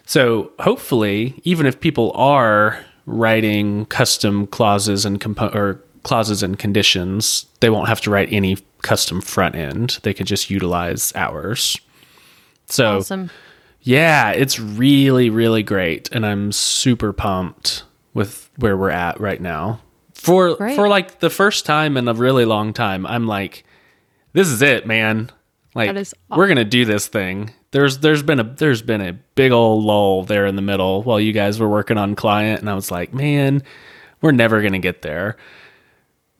So 0.05 0.51
hopefully, 0.59 1.39
even 1.43 1.65
if 1.65 1.79
people 1.79 2.11
are 2.15 2.83
writing 3.05 3.85
custom 3.85 4.47
clauses 4.47 5.05
and 5.05 5.21
compo- 5.21 5.51
or 5.53 5.81
clauses 6.03 6.41
and 6.41 6.57
conditions, 6.57 7.45
they 7.59 7.69
won't 7.69 7.87
have 7.87 8.01
to 8.01 8.09
write 8.09 8.31
any 8.31 8.57
custom 8.81 9.21
front 9.21 9.55
end. 9.55 9.99
They 10.03 10.13
could 10.13 10.27
just 10.27 10.49
utilize 10.49 11.11
ours. 11.15 11.79
So 12.67 12.97
Awesome. 12.97 13.29
yeah, 13.81 14.31
it's 14.31 14.59
really, 14.59 15.29
really 15.29 15.63
great, 15.63 16.09
and 16.11 16.25
I'm 16.25 16.51
super 16.51 17.13
pumped 17.13 17.83
with 18.13 18.49
where 18.57 18.77
we're 18.77 18.89
at 18.91 19.19
right 19.19 19.41
now. 19.41 19.81
For 20.13 20.55
Great. 20.55 20.75
for 20.75 20.87
like 20.89 21.19
the 21.19 21.29
first 21.29 21.65
time 21.65 21.95
in 21.95 22.07
a 22.07 22.13
really 22.13 22.43
long 22.45 22.73
time, 22.73 23.05
I'm 23.05 23.25
like, 23.25 23.63
this 24.33 24.47
is 24.49 24.61
it, 24.61 24.85
man. 24.85 25.31
Like 25.75 25.95
is 25.95 26.13
we're 26.29 26.47
gonna 26.47 26.65
do 26.65 26.83
this 26.83 27.07
thing. 27.07 27.51
There's 27.71 27.99
there's 27.99 28.21
been 28.23 28.39
a 28.39 28.43
there's 28.43 28.81
been 28.81 29.01
a 29.01 29.13
big 29.13 29.51
old 29.51 29.83
lull 29.85 30.23
there 30.23 30.45
in 30.45 30.55
the 30.57 30.61
middle 30.61 31.03
while 31.03 31.19
you 31.19 31.31
guys 31.31 31.59
were 31.59 31.69
working 31.69 31.97
on 31.97 32.15
client, 32.15 32.59
and 32.59 32.69
I 32.69 32.73
was 32.73 32.91
like, 32.91 33.13
man, 33.13 33.63
we're 34.21 34.31
never 34.31 34.61
gonna 34.61 34.79
get 34.79 35.03
there. 35.03 35.37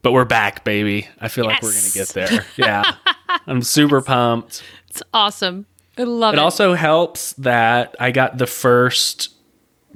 But 0.02 0.14
we're 0.14 0.26
back, 0.26 0.64
baby. 0.64 1.08
I 1.20 1.28
feel 1.28 1.46
like 1.46 1.62
we're 1.62 1.74
gonna 1.74 1.90
get 1.94 2.10
there. 2.10 2.46
Yeah. 2.58 2.96
I'm 3.48 3.62
super 3.62 4.02
pumped. 4.02 4.64
It's 4.90 5.04
awesome. 5.14 5.66
I 5.98 6.04
love 6.04 6.34
It 6.34 6.38
it. 6.38 6.42
also 6.42 6.74
helps 6.74 7.34
that 7.34 7.96
I 8.00 8.12
got 8.12 8.38
the 8.38 8.48
first 8.48 9.30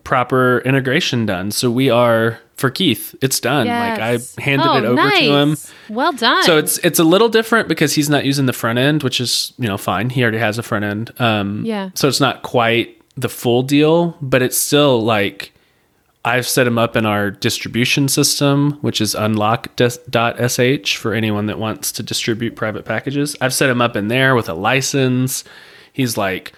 proper 0.03 0.60
integration 0.65 1.25
done. 1.25 1.51
So 1.51 1.72
we 1.72 1.89
are 1.89 2.39
for 2.57 2.69
Keith, 2.69 3.15
it's 3.22 3.39
done. 3.39 3.67
Like 3.67 4.00
I 4.00 4.19
handed 4.41 4.67
Oh, 4.67 4.77
it 4.77 4.86
over 4.86 5.10
to 5.10 5.15
him. 5.17 5.57
Well 5.89 6.12
done. 6.12 6.43
So 6.43 6.57
it's 6.57 6.77
it's 6.79 7.00
a 7.00 7.03
little 7.03 7.29
different 7.29 7.67
because 7.69 7.93
he's 7.93 8.10
not 8.10 8.25
using 8.25 8.45
the 8.45 8.53
front 8.53 8.79
end, 8.79 9.03
which 9.03 9.22
is, 9.22 9.53
you 9.57 9.67
know, 9.67 9.77
fine. 9.77 10.10
He 10.10 10.22
already 10.22 10.38
has 10.39 10.57
a 10.57 10.63
front 10.63 10.83
end. 10.86 11.12
Um 11.19 11.63
Yeah. 11.65 11.89
so 11.95 12.07
it's 12.10 12.19
not 12.19 12.43
quite 12.43 13.01
the 13.15 13.29
full 13.29 13.63
deal, 13.63 14.17
but 14.22 14.41
it's 14.41 14.57
still 14.57 15.01
like 15.01 15.52
I've 16.25 16.48
set 16.48 16.65
him 16.65 16.77
up 16.77 16.96
in 16.96 17.06
our 17.06 17.30
distribution 17.32 18.08
system, 18.08 18.74
which 18.82 19.01
is 19.01 19.13
unlock.sh 19.13 20.96
for 20.96 21.13
anyone 21.13 21.48
that 21.48 21.60
wants 21.60 21.92
to 21.94 22.03
distribute 22.03 22.56
private 22.56 22.86
packages. 22.86 23.36
I've 23.42 23.53
set 23.53 23.70
him 23.70 23.82
up 23.82 23.96
in 23.96 24.08
there 24.08 24.34
with 24.36 24.48
a 24.48 24.53
license. 24.53 25.44
He's 25.92 26.18
like 26.18 26.53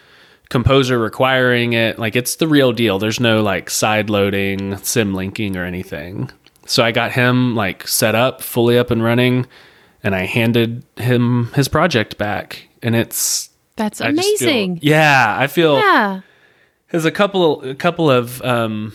composer 0.50 1.00
requiring 1.00 1.74
it. 1.74 1.98
Like 1.98 2.16
it's 2.16 2.36
the 2.36 2.48
real 2.48 2.72
deal. 2.74 3.00
There's 3.00 3.20
no 3.20 3.42
like 3.42 3.70
side 3.72 4.10
loading, 4.10 4.78
sim 4.78 5.14
linking 5.16 5.58
or 5.58 5.64
anything. 5.66 6.30
So 6.68 6.84
I 6.84 6.92
got 6.92 7.12
him 7.14 7.56
like 7.56 7.88
set 7.88 8.14
up, 8.16 8.42
fully 8.42 8.78
up 8.78 8.92
and 8.92 9.04
running, 9.04 9.48
and 10.04 10.16
I 10.16 10.26
handed 10.26 10.84
him 10.98 11.52
his 11.56 11.68
project 11.68 12.18
back. 12.20 12.68
And 12.84 12.96
it's 12.96 13.50
That's 13.78 14.00
I 14.00 14.12
just 14.12 14.38
feel- 14.40 14.48
amazing. 14.50 14.80
yeah, 14.84 15.36
I 15.40 15.48
feel 15.48 15.78
yeah. 15.80 16.22
there's 16.92 17.06
a 17.06 17.12
couple 17.12 17.64
a 17.68 17.74
couple 17.76 18.12
of 18.12 18.42
um 18.44 18.94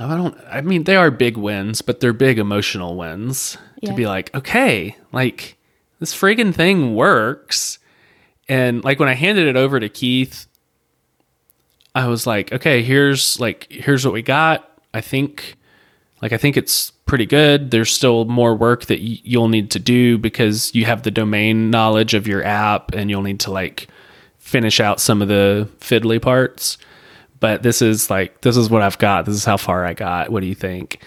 Oh, 0.00 0.08
I 0.08 0.16
don't 0.16 0.36
I 0.50 0.60
mean 0.60 0.84
they 0.84 0.96
are 0.96 1.10
big 1.10 1.36
wins, 1.36 1.82
but 1.82 2.00
they're 2.00 2.12
big 2.12 2.38
emotional 2.38 2.96
wins 2.96 3.56
Yeah. 3.80 3.90
to 3.90 3.96
be 3.96 4.06
like, 4.06 4.34
okay, 4.34 4.96
like 5.12 5.56
this 6.00 6.14
friggin' 6.14 6.54
thing 6.54 6.94
works. 6.94 7.78
And 8.48 8.82
like 8.84 8.98
when 9.00 9.08
I 9.08 9.14
handed 9.14 9.46
it 9.46 9.56
over 9.56 9.78
to 9.80 9.88
Keith, 9.88 10.46
I 11.94 12.08
was 12.08 12.26
like, 12.26 12.52
okay, 12.52 12.82
here's 12.82 13.38
like 13.40 13.66
here's 13.70 14.04
what 14.04 14.12
we 14.14 14.22
got. 14.22 14.68
I 14.92 15.00
think 15.00 15.56
like 16.20 16.32
I 16.32 16.36
think 16.38 16.56
it's 16.56 16.90
pretty 17.06 17.26
good. 17.26 17.70
There's 17.70 17.92
still 17.92 18.24
more 18.24 18.54
work 18.54 18.86
that 18.86 18.98
y- 19.00 19.20
you'll 19.22 19.48
need 19.48 19.70
to 19.72 19.78
do 19.78 20.18
because 20.18 20.74
you 20.74 20.86
have 20.86 21.02
the 21.04 21.10
domain 21.10 21.70
knowledge 21.70 22.14
of 22.14 22.26
your 22.26 22.42
app 22.42 22.92
and 22.94 23.10
you'll 23.10 23.22
need 23.22 23.40
to 23.40 23.50
like 23.52 23.88
finish 24.38 24.80
out 24.80 25.00
some 25.00 25.22
of 25.22 25.28
the 25.28 25.68
fiddly 25.80 26.20
parts. 26.20 26.78
But 27.44 27.62
this 27.62 27.82
is 27.82 28.08
like 28.08 28.40
this 28.40 28.56
is 28.56 28.70
what 28.70 28.80
I've 28.80 28.96
got. 28.96 29.26
This 29.26 29.34
is 29.34 29.44
how 29.44 29.58
far 29.58 29.84
I 29.84 29.92
got. 29.92 30.30
What 30.30 30.40
do 30.40 30.46
you 30.46 30.54
think? 30.54 31.02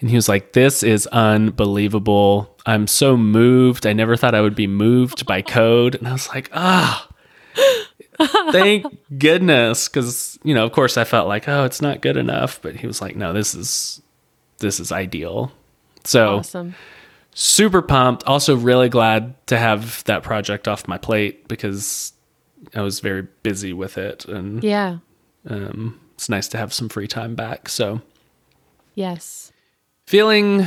And 0.00 0.08
he 0.08 0.14
was 0.14 0.28
like, 0.28 0.52
"This 0.52 0.84
is 0.84 1.08
unbelievable. 1.08 2.56
I'm 2.66 2.86
so 2.86 3.16
moved. 3.16 3.84
I 3.84 3.92
never 3.92 4.16
thought 4.16 4.32
I 4.34 4.42
would 4.42 4.54
be 4.54 4.68
moved 4.68 5.26
by 5.26 5.42
code." 5.58 5.96
And 5.96 6.06
I 6.06 6.12
was 6.12 6.28
like, 6.28 6.50
"Ah, 6.54 7.08
thank 8.52 8.86
goodness." 9.18 9.88
Because 9.88 10.38
you 10.44 10.54
know, 10.54 10.64
of 10.64 10.70
course, 10.72 10.96
I 10.96 11.02
felt 11.02 11.26
like, 11.26 11.48
"Oh, 11.48 11.64
it's 11.64 11.82
not 11.82 12.00
good 12.00 12.16
enough." 12.16 12.60
But 12.62 12.76
he 12.76 12.86
was 12.86 13.00
like, 13.00 13.16
"No, 13.16 13.32
this 13.32 13.52
is 13.54 14.00
this 14.58 14.78
is 14.78 14.92
ideal." 14.92 15.50
So 16.04 16.38
Awesome. 16.38 16.74
super 17.34 17.82
pumped. 17.82 18.24
Also, 18.24 18.54
really 18.56 18.88
glad 18.88 19.34
to 19.48 19.58
have 19.58 20.04
that 20.04 20.22
project 20.22 20.68
off 20.68 20.86
my 20.86 20.98
plate 20.98 21.48
because 21.48 22.12
I 22.74 22.82
was 22.82 23.00
very 23.00 23.26
busy 23.42 23.72
with 23.72 23.98
it, 23.98 24.24
and 24.26 24.62
Yeah. 24.62 24.98
Um, 25.48 26.00
it's 26.14 26.28
nice 26.28 26.48
to 26.48 26.58
have 26.58 26.72
some 26.72 26.88
free 26.88 27.08
time 27.08 27.34
back. 27.34 27.68
So, 27.68 28.00
Yes. 28.94 29.52
feeling 30.06 30.66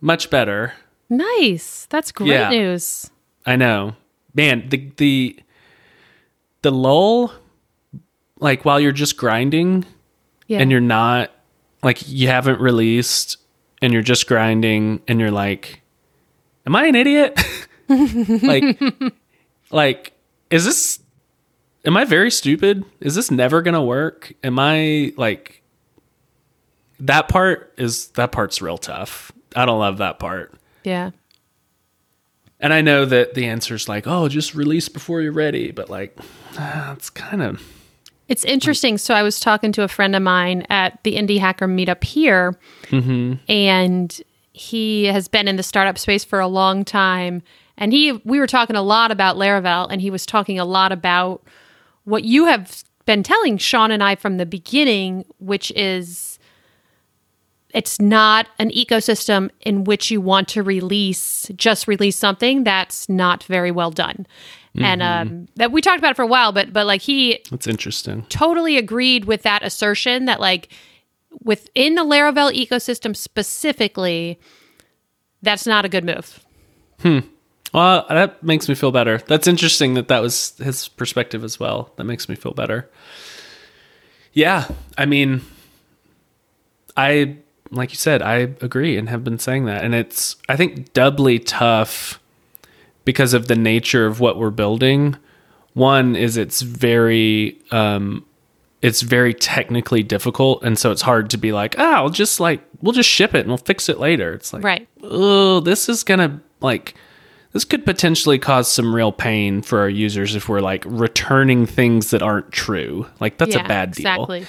much 0.00 0.30
better. 0.30 0.72
Nice. 1.10 1.86
That's 1.90 2.12
great 2.12 2.28
Yeah. 2.30 2.50
news. 2.50 3.10
I 3.46 3.56
know, 3.56 3.96
man. 4.34 4.68
The 4.68 4.90
the 4.96 5.36
the 6.62 6.70
lull, 6.70 7.32
like 8.40 8.64
while 8.64 8.78
you're 8.80 8.92
just 8.92 9.16
grinding 9.16 9.84
Yeah. 10.46 10.58
and 10.60 10.70
you're 10.70 10.80
not 10.80 11.30
like 11.82 12.06
you 12.08 12.28
haven't 12.28 12.60
released 12.60 13.36
and 13.80 13.92
you're 13.92 14.02
just 14.02 14.26
grinding 14.26 15.00
and 15.08 15.20
you're 15.20 15.30
like, 15.30 15.82
am 16.66 16.74
I 16.76 16.86
an 16.86 16.94
idiot? 16.96 17.38
like, 17.88 18.80
like 19.70 20.12
is 20.50 20.64
this? 20.64 21.00
Am 21.84 21.96
I 21.96 22.04
very 22.04 22.30
stupid? 22.30 22.84
Is 23.00 23.14
this 23.14 23.30
never 23.30 23.62
gonna 23.62 23.82
work? 23.82 24.32
Am 24.44 24.58
I 24.58 25.12
like? 25.16 25.62
That 27.00 27.28
part 27.28 27.72
is 27.78 28.08
that 28.08 28.32
part's 28.32 28.60
real 28.60 28.78
tough. 28.78 29.30
I 29.54 29.64
don't 29.64 29.78
love 29.78 29.98
that 29.98 30.18
part. 30.18 30.54
yeah. 30.84 31.10
And 32.60 32.72
I 32.74 32.80
know 32.80 33.04
that 33.04 33.34
the 33.34 33.46
answer 33.46 33.76
is 33.76 33.88
like, 33.88 34.08
oh, 34.08 34.26
just 34.28 34.52
release 34.52 34.88
before 34.88 35.20
you're 35.20 35.30
ready. 35.30 35.70
But 35.70 35.88
like, 35.88 36.18
ah, 36.58 36.92
it's 36.92 37.08
kind 37.08 37.40
of 37.40 37.62
It's 38.26 38.44
interesting. 38.44 38.98
So 38.98 39.14
I 39.14 39.22
was 39.22 39.38
talking 39.38 39.70
to 39.72 39.84
a 39.84 39.88
friend 39.88 40.16
of 40.16 40.22
mine 40.22 40.66
at 40.68 40.98
the 41.04 41.14
Indie 41.14 41.38
Hacker 41.38 41.68
meetup 41.68 42.02
here, 42.02 42.58
and 43.48 44.20
he 44.52 45.04
has 45.04 45.28
been 45.28 45.46
in 45.46 45.54
the 45.54 45.62
startup 45.62 45.98
space 45.98 46.24
for 46.24 46.40
a 46.40 46.48
long 46.48 46.84
time. 46.84 47.42
And 47.76 47.92
he, 47.92 48.10
we 48.24 48.40
were 48.40 48.48
talking 48.48 48.74
a 48.74 48.82
lot 48.82 49.12
about 49.12 49.36
Laravel, 49.36 49.86
and 49.88 50.00
he 50.00 50.10
was 50.10 50.26
talking 50.26 50.58
a 50.58 50.64
lot 50.64 50.90
about 50.90 51.44
what 52.08 52.24
you 52.24 52.46
have 52.46 52.84
been 53.04 53.22
telling 53.22 53.58
Sean 53.58 53.90
and 53.90 54.02
I 54.02 54.14
from 54.14 54.38
the 54.38 54.46
beginning, 54.46 55.24
which 55.38 55.70
is 55.72 56.38
it's 57.74 58.00
not 58.00 58.48
an 58.58 58.70
ecosystem 58.70 59.50
in 59.60 59.84
which 59.84 60.10
you 60.10 60.20
want 60.20 60.48
to 60.48 60.62
release 60.62 61.50
just 61.54 61.86
release 61.86 62.16
something 62.16 62.64
that's 62.64 63.08
not 63.08 63.44
very 63.44 63.70
well 63.70 63.90
done. 63.90 64.26
And 64.80 65.02
um, 65.02 65.48
that 65.56 65.72
we 65.72 65.80
talked 65.80 65.98
about 65.98 66.12
it 66.12 66.16
for 66.16 66.22
a 66.22 66.26
while, 66.26 66.52
but 66.52 66.72
but 66.72 66.86
like 66.86 67.02
he 67.02 67.40
it's 67.50 67.66
interesting. 67.66 68.24
totally 68.28 68.76
agreed 68.78 69.24
with 69.24 69.42
that 69.42 69.64
assertion 69.64 70.26
that 70.26 70.38
like 70.38 70.68
within 71.42 71.96
the 71.96 72.04
Laravel 72.04 72.52
ecosystem 72.52 73.16
specifically, 73.16 74.38
that's 75.42 75.66
not 75.66 75.84
a 75.84 75.88
good 75.88 76.04
move. 76.04 76.44
Well, 77.72 78.06
that 78.08 78.42
makes 78.42 78.68
me 78.68 78.74
feel 78.74 78.90
better. 78.92 79.18
That's 79.18 79.46
interesting 79.46 79.94
that 79.94 80.08
that 80.08 80.22
was 80.22 80.56
his 80.58 80.88
perspective 80.88 81.44
as 81.44 81.60
well. 81.60 81.92
That 81.96 82.04
makes 82.04 82.28
me 82.28 82.34
feel 82.34 82.52
better. 82.52 82.88
Yeah, 84.32 84.68
I 84.96 85.04
mean, 85.06 85.42
I 86.96 87.36
like 87.70 87.90
you 87.90 87.96
said, 87.96 88.22
I 88.22 88.36
agree 88.36 88.96
and 88.96 89.08
have 89.08 89.24
been 89.24 89.38
saying 89.38 89.66
that, 89.66 89.84
and 89.84 89.94
it's 89.94 90.36
I 90.48 90.56
think 90.56 90.92
doubly 90.92 91.38
tough 91.38 92.20
because 93.04 93.34
of 93.34 93.48
the 93.48 93.56
nature 93.56 94.06
of 94.06 94.20
what 94.20 94.38
we're 94.38 94.50
building. 94.50 95.16
One 95.74 96.16
is 96.16 96.36
it's 96.36 96.62
very 96.62 97.60
um, 97.70 98.24
it's 98.80 99.02
very 99.02 99.34
technically 99.34 100.02
difficult, 100.02 100.62
and 100.64 100.78
so 100.78 100.90
it's 100.90 101.02
hard 101.02 101.30
to 101.30 101.36
be 101.36 101.52
like, 101.52 101.74
oh, 101.78 101.92
I'll 101.94 102.10
just 102.10 102.40
like 102.40 102.62
we'll 102.80 102.92
just 102.92 103.08
ship 103.10 103.34
it 103.34 103.40
and 103.40 103.48
we'll 103.48 103.58
fix 103.58 103.88
it 103.88 103.98
later. 103.98 104.32
It's 104.34 104.52
like, 104.52 104.64
Right. 104.64 104.88
oh, 105.02 105.60
this 105.60 105.88
is 105.88 106.04
gonna 106.04 106.40
like 106.60 106.94
this 107.52 107.64
could 107.64 107.84
potentially 107.84 108.38
cause 108.38 108.70
some 108.70 108.94
real 108.94 109.12
pain 109.12 109.62
for 109.62 109.80
our 109.80 109.88
users 109.88 110.34
if 110.34 110.48
we're 110.48 110.60
like 110.60 110.84
returning 110.86 111.66
things 111.66 112.10
that 112.10 112.22
aren't 112.22 112.52
true. 112.52 113.06
Like 113.20 113.38
that's 113.38 113.54
Yeah, 113.54 113.64
a 113.64 113.68
bad 113.68 113.92
deal. 113.92 114.06
Exactly. 114.06 114.46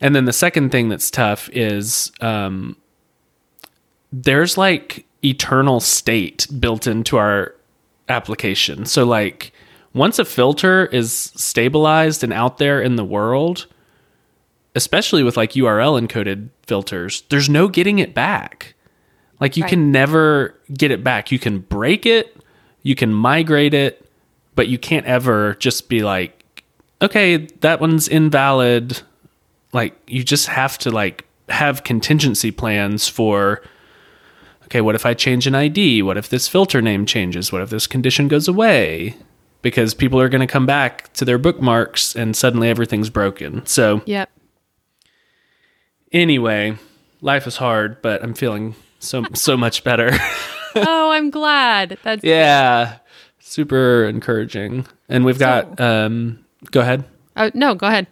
And 0.00 0.14
then 0.14 0.26
the 0.26 0.32
second 0.32 0.70
thing 0.70 0.88
that's 0.90 1.10
tough 1.10 1.48
is 1.52 2.12
um, 2.20 2.76
there's 4.12 4.58
like 4.58 5.06
eternal 5.24 5.80
state 5.80 6.46
built 6.60 6.86
into 6.86 7.16
our 7.16 7.54
application. 8.08 8.84
So 8.84 9.04
like 9.04 9.52
once 9.94 10.18
a 10.18 10.24
filter 10.24 10.86
is 10.86 11.12
stabilized 11.36 12.22
and 12.22 12.32
out 12.32 12.58
there 12.58 12.82
in 12.82 12.96
the 12.96 13.04
world, 13.04 13.66
especially 14.74 15.22
with 15.22 15.36
like 15.38 15.52
URL 15.52 15.98
encoded 16.00 16.50
filters, 16.66 17.22
there's 17.30 17.48
no 17.48 17.66
getting 17.68 17.98
it 17.98 18.14
back. 18.14 18.74
Like 19.40 19.56
you 19.56 19.64
Right. 19.64 19.70
can 19.70 19.92
never 19.92 20.54
get 20.72 20.90
it 20.90 21.04
back. 21.04 21.30
You 21.30 21.38
can 21.38 21.58
break 21.58 22.06
it, 22.06 22.36
you 22.82 22.94
can 22.94 23.12
migrate 23.12 23.74
it, 23.74 24.08
but 24.54 24.68
you 24.68 24.78
can't 24.78 25.04
ever 25.06 25.54
just 25.56 25.88
be 25.88 26.02
like, 26.02 26.44
okay, 27.02 27.36
that 27.60 27.80
one's 27.80 28.08
invalid. 28.08 29.02
Like 29.72 29.94
you 30.06 30.24
just 30.24 30.46
have 30.48 30.78
to 30.78 30.90
like 30.90 31.24
have 31.48 31.84
contingency 31.84 32.50
plans 32.50 33.08
for 33.08 33.62
okay, 34.64 34.80
what 34.80 34.94
if 34.96 35.06
I 35.06 35.14
change 35.14 35.46
an 35.46 35.54
ID? 35.54 36.02
What 36.02 36.16
if 36.16 36.28
this 36.28 36.48
filter 36.48 36.82
name 36.82 37.06
changes? 37.06 37.52
What 37.52 37.62
if 37.62 37.70
this 37.70 37.86
condition 37.86 38.26
goes 38.26 38.48
away? 38.48 39.14
Because 39.62 39.94
people 39.94 40.20
are 40.20 40.28
going 40.28 40.40
to 40.40 40.46
come 40.52 40.66
back 40.66 41.12
to 41.14 41.24
their 41.24 41.38
bookmarks 41.38 42.16
and 42.16 42.34
suddenly 42.34 42.68
everything's 42.68 43.08
broken. 43.10 43.64
So, 43.66 44.02
Yep. 44.06 44.28
anyway, 46.12 46.76
life 47.20 47.46
is 47.46 47.56
hard, 47.56 48.00
but 48.02 48.22
I'm 48.22 48.34
feeling 48.34 48.74
so 48.98 49.24
so 49.34 49.56
much 49.56 49.84
better. 49.84 50.10
oh, 50.74 51.10
I'm 51.12 51.30
glad. 51.30 51.98
That's 52.02 52.24
yeah. 52.24 52.98
Super 53.38 54.04
encouraging. 54.04 54.86
And 55.08 55.24
we've 55.24 55.38
got 55.38 55.80
um 55.80 56.44
go 56.70 56.80
ahead. 56.80 57.04
Oh, 57.36 57.50
no, 57.54 57.74
go 57.74 57.86
ahead. 57.86 58.06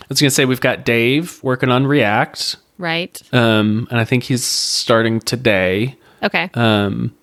I 0.00 0.04
was 0.08 0.18
to 0.18 0.30
say 0.30 0.44
we've 0.44 0.60
got 0.60 0.84
Dave 0.84 1.42
working 1.42 1.70
on 1.70 1.86
React. 1.86 2.56
Right. 2.78 3.20
Um 3.32 3.86
and 3.90 4.00
I 4.00 4.04
think 4.04 4.24
he's 4.24 4.44
starting 4.44 5.20
today. 5.20 5.96
Okay. 6.22 6.50
Um, 6.54 7.14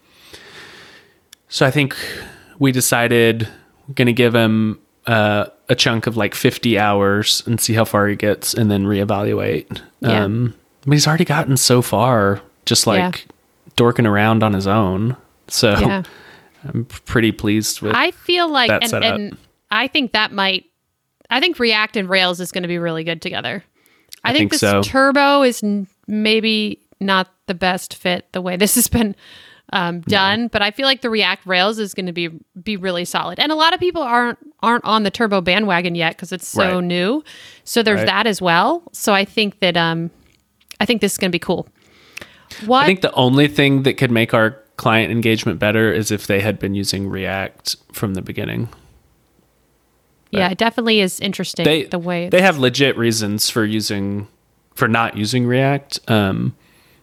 so 1.47 1.65
I 1.65 1.71
think 1.71 1.95
we 2.59 2.71
decided 2.71 3.47
we're 3.87 3.93
going 3.95 4.07
to 4.07 4.13
give 4.13 4.35
him 4.35 4.79
uh, 5.07 5.45
a 5.67 5.75
chunk 5.75 6.05
of 6.05 6.17
like 6.17 6.35
50 6.35 6.77
hours 6.77 7.41
and 7.45 7.59
see 7.59 7.73
how 7.73 7.85
far 7.85 8.07
he 8.07 8.15
gets 8.15 8.53
and 8.53 8.69
then 8.69 8.85
reevaluate. 8.85 9.81
Yeah. 10.01 10.23
Um, 10.23 10.53
but 10.85 10.93
he's 10.93 11.07
already 11.07 11.25
gotten 11.25 11.57
so 11.57 11.81
far 11.81 12.41
just 12.69 12.85
like 12.85 13.25
dorking 13.75 14.05
around 14.05 14.43
on 14.43 14.53
his 14.53 14.67
own. 14.67 15.17
So 15.47 15.71
yeah. 15.77 16.03
I'm 16.63 16.85
pretty 16.85 17.31
pleased 17.31 17.81
with 17.81 17.95
I 17.95 18.11
feel 18.11 18.47
like, 18.49 18.69
and, 18.69 18.93
and 18.93 19.37
I 19.71 19.87
think 19.87 20.11
that 20.11 20.31
might, 20.31 20.65
I 21.29 21.39
think 21.39 21.57
React 21.57 21.97
and 21.97 22.09
Rails 22.09 22.39
is 22.39 22.51
going 22.51 22.61
to 22.63 22.67
be 22.67 22.77
really 22.77 23.03
good 23.03 23.21
together. 23.21 23.63
I, 24.23 24.29
I 24.29 24.33
think, 24.33 24.51
think 24.51 24.51
this 24.51 24.59
so. 24.61 24.83
Turbo 24.83 25.41
is 25.43 25.63
n- 25.63 25.87
maybe 26.07 26.79
not 26.99 27.29
the 27.47 27.53
best 27.53 27.95
fit 27.95 28.31
the 28.33 28.41
way 28.41 28.55
this 28.63 28.75
has 28.75 28.87
been 28.87 29.15
um, 29.71 30.01
done, 30.01 30.47
but 30.47 30.61
I 30.61 30.71
feel 30.71 30.85
like 30.85 31.01
the 31.01 31.09
React 31.09 31.45
Rails 31.45 31.79
is 31.79 31.93
going 31.93 32.07
to 32.07 32.11
be 32.11 32.29
be 32.61 32.75
really 32.75 33.05
solid. 33.05 33.39
And 33.39 33.51
a 33.51 33.55
lot 33.55 33.73
of 33.73 33.79
people 33.79 34.01
aren't 34.01 34.39
aren't 34.61 34.83
on 34.83 35.03
the 35.03 35.11
Turbo 35.11 35.41
bandwagon 35.41 35.95
yet 35.95 36.15
because 36.15 36.31
it's 36.31 36.47
so 36.47 36.75
Right. 36.75 36.83
new. 36.83 37.23
So 37.63 37.81
there's 37.83 37.99
Right. 37.99 38.07
that 38.07 38.27
as 38.27 38.41
well. 38.41 38.83
So 38.91 39.13
I 39.13 39.25
think 39.25 39.59
that 39.59 39.77
um, 39.77 40.09
I 40.79 40.85
think 40.85 41.01
this 41.01 41.13
is 41.13 41.17
going 41.17 41.31
to 41.31 41.35
be 41.35 41.39
cool. 41.39 41.67
What 42.65 42.83
I 42.83 42.85
think 42.87 43.01
the 43.01 43.13
only 43.13 43.47
thing 43.47 43.83
that 43.83 43.93
could 43.97 44.11
make 44.11 44.33
our 44.33 44.57
client 44.77 45.11
engagement 45.11 45.59
better 45.59 45.91
is 45.91 46.09
if 46.11 46.25
they 46.27 46.39
had 46.41 46.57
been 46.59 46.73
using 46.75 47.07
React 47.09 47.75
from 47.93 48.13
the 48.13 48.21
beginning. 48.21 48.69
yeah, 50.31 50.49
it 50.49 50.57
definitely 50.57 50.99
is 51.01 51.19
interesting 51.19 51.65
they 51.65 51.83
the 51.85 51.99
way 51.99 52.29
they 52.29 52.41
have 52.41 52.57
legit 52.57 52.97
reasons 52.97 53.49
for 53.49 53.65
using 53.65 54.27
for 54.75 54.87
not 54.87 55.17
using 55.17 55.45
React. 55.45 55.99
Um, 56.09 56.55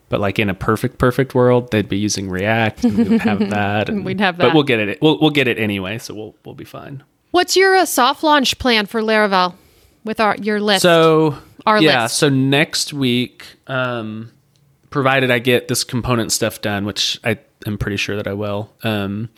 but 0.08 0.20
like 0.20 0.38
in 0.38 0.48
a 0.48 0.54
perfect 0.54 0.98
perfect 0.98 1.34
world, 1.34 1.70
they'd 1.72 1.88
be 1.88 1.98
using 1.98 2.28
React. 2.30 2.84
And 2.84 2.96
we 2.98 3.04
would 3.08 3.20
have 3.22 3.38
that. 3.50 3.88
and- 3.88 4.04
We'd 4.04 4.20
have 4.20 4.38
But 4.38 4.54
we'll 4.54 4.62
get 4.62 4.78
it. 4.78 5.02
We'll 5.02 5.18
we'll 5.20 5.30
get 5.30 5.48
it 5.48 5.58
anyway, 5.58 5.98
so 5.98 6.14
we'll 6.14 6.34
we'll 6.44 6.54
be 6.54 6.64
fine. 6.64 7.02
What's 7.32 7.56
your 7.56 7.74
uh, 7.76 7.84
soft 7.84 8.22
launch 8.22 8.58
plan 8.58 8.86
for 8.86 9.02
Laravel 9.02 9.54
with 10.04 10.20
our 10.20 10.36
your 10.36 10.60
list? 10.60 10.82
So 10.82 11.36
Our 11.66 11.82
yeah, 11.82 12.04
list. 12.04 12.16
so 12.18 12.28
next 12.28 12.92
week, 12.94 13.44
um, 13.66 14.30
provided 14.96 15.30
I 15.30 15.38
get 15.40 15.68
this 15.68 15.84
component 15.84 16.32
stuff 16.32 16.62
done, 16.62 16.86
which 16.86 17.20
I 17.22 17.38
am 17.66 17.76
pretty 17.76 17.98
sure 17.98 18.16
that 18.16 18.26
I 18.26 18.32
will. 18.32 18.72
Um, 18.82 19.28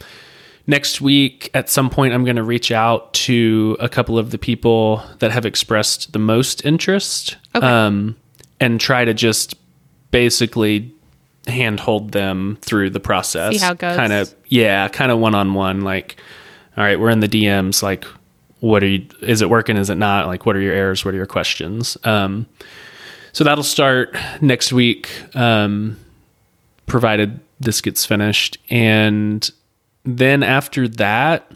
next 0.69 1.01
week, 1.01 1.51
at 1.53 1.69
some 1.69 1.91
point, 1.91 2.15
I'm 2.15 2.23
going 2.23 2.37
to 2.37 2.45
reach 2.45 2.71
out 2.71 3.13
to 3.27 3.77
a 3.81 3.89
couple 3.89 4.19
of 4.21 4.31
the 4.31 4.39
people 4.39 5.03
that 5.19 5.33
have 5.33 5.45
expressed 5.45 6.13
the 6.13 6.21
most 6.21 6.65
interest, 6.65 7.37
Okay. 7.57 7.67
um, 7.67 8.15
and 8.61 8.81
try 8.81 9.05
to 9.05 9.13
just 9.13 9.57
basically 10.13 10.95
handhold 11.49 12.13
them 12.13 12.57
through 12.63 12.91
the 12.91 13.01
process. 13.01 13.55
See 13.55 13.59
how 13.65 13.73
it 13.73 13.79
goes. 13.79 13.97
Kind 13.97 14.13
of, 14.13 14.33
yeah, 14.47 14.87
kind 14.89 15.11
of 15.11 15.19
one 15.19 15.35
on 15.35 15.55
one. 15.55 15.81
Like, 15.81 16.21
all 16.77 16.85
right, 16.85 17.01
we're 17.01 17.11
in 17.11 17.19
the 17.21 17.29
DMs. 17.29 17.83
Like, 17.83 18.05
what 18.61 18.83
are 18.85 18.87
you? 18.87 19.07
Is 19.23 19.43
it 19.43 19.51
working? 19.51 19.77
Is 19.77 19.91
it 19.91 19.97
not? 19.97 20.27
Like, 20.29 20.47
what 20.47 20.55
are 20.55 20.61
your 20.61 20.75
errors? 20.75 21.05
What 21.05 21.15
are 21.15 21.17
your 21.17 21.27
questions? 21.27 21.97
Um, 22.05 22.47
so 23.39 23.45
that'll 23.45 23.63
start 23.63 24.17
next 24.41 24.73
week, 24.73 25.09
um, 25.37 25.97
provided 26.87 27.39
this 27.61 27.81
gets 27.81 28.05
finished, 28.05 28.59
and 28.69 29.49
then 30.03 30.43
after 30.43 30.89
that, 30.89 31.49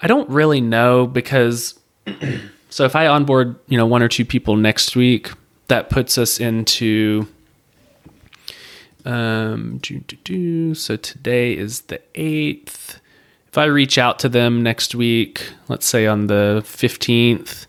I 0.00 0.06
don't 0.06 0.30
really 0.30 0.60
know 0.60 1.08
because. 1.08 1.76
so 2.70 2.84
if 2.84 2.94
I 2.94 3.08
onboard, 3.08 3.58
you 3.66 3.76
know, 3.76 3.86
one 3.86 4.04
or 4.04 4.08
two 4.08 4.24
people 4.24 4.54
next 4.54 4.94
week, 4.94 5.32
that 5.66 5.90
puts 5.90 6.16
us 6.16 6.38
into. 6.38 7.26
Um, 9.04 9.78
do, 9.82 9.98
do, 9.98 10.16
do. 10.22 10.74
so 10.76 10.94
today 10.94 11.56
is 11.56 11.80
the 11.80 12.00
eighth. 12.14 13.00
If 13.48 13.58
I 13.58 13.64
reach 13.64 13.98
out 13.98 14.20
to 14.20 14.28
them 14.28 14.62
next 14.62 14.94
week, 14.94 15.50
let's 15.66 15.86
say 15.86 16.06
on 16.06 16.28
the 16.28 16.62
fifteenth, 16.64 17.66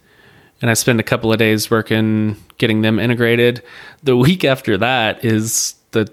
and 0.61 0.69
I 0.69 0.73
spend 0.73 0.99
a 0.99 1.03
couple 1.03 1.31
of 1.31 1.39
days 1.39 1.71
working 1.71 2.35
getting 2.57 2.81
them 2.81 2.99
integrated, 2.99 3.63
the 4.03 4.17
week 4.17 4.43
after 4.43 4.77
that 4.77 5.23
is 5.23 5.75
the 5.91 6.11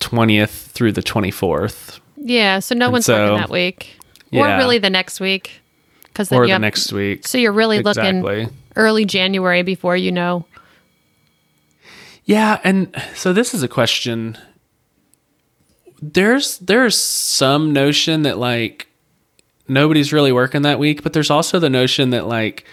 twentieth 0.00 0.70
through 0.72 0.92
the 0.92 1.02
twenty 1.02 1.30
fourth, 1.30 2.00
yeah, 2.16 2.58
so 2.58 2.74
no 2.74 2.90
one's 2.90 3.06
so- 3.06 3.16
working 3.16 3.36
that 3.38 3.50
week, 3.50 3.96
or 4.32 4.46
really 4.46 4.78
the 4.78 4.90
next 4.90 5.20
week, 5.20 5.60
because 6.04 6.28
then 6.28 6.38
or 6.38 6.44
you 6.44 6.48
the 6.48 6.52
have, 6.54 6.60
next 6.60 6.92
week. 6.92 7.26
So 7.26 7.38
you're 7.38 7.52
really 7.52 7.82
looking 7.82 8.50
early 8.76 9.04
January 9.04 9.62
before 9.62 9.96
you 9.96 10.10
know. 10.12 10.44
Yeah, 12.24 12.58
and 12.64 12.94
so 13.14 13.32
this 13.32 13.52
is 13.52 13.62
a 13.62 13.68
question. 13.68 14.38
There's 16.00 16.58
there's 16.58 16.96
some 16.96 17.72
notion 17.72 18.22
that 18.22 18.38
like 18.38 18.88
nobody's 19.68 20.12
really 20.12 20.32
working 20.32 20.62
that 20.62 20.78
week, 20.78 21.02
but 21.02 21.12
there's 21.12 21.30
also 21.30 21.58
the 21.58 21.70
notion 21.70 22.10
that 22.10 22.26
like 22.26 22.64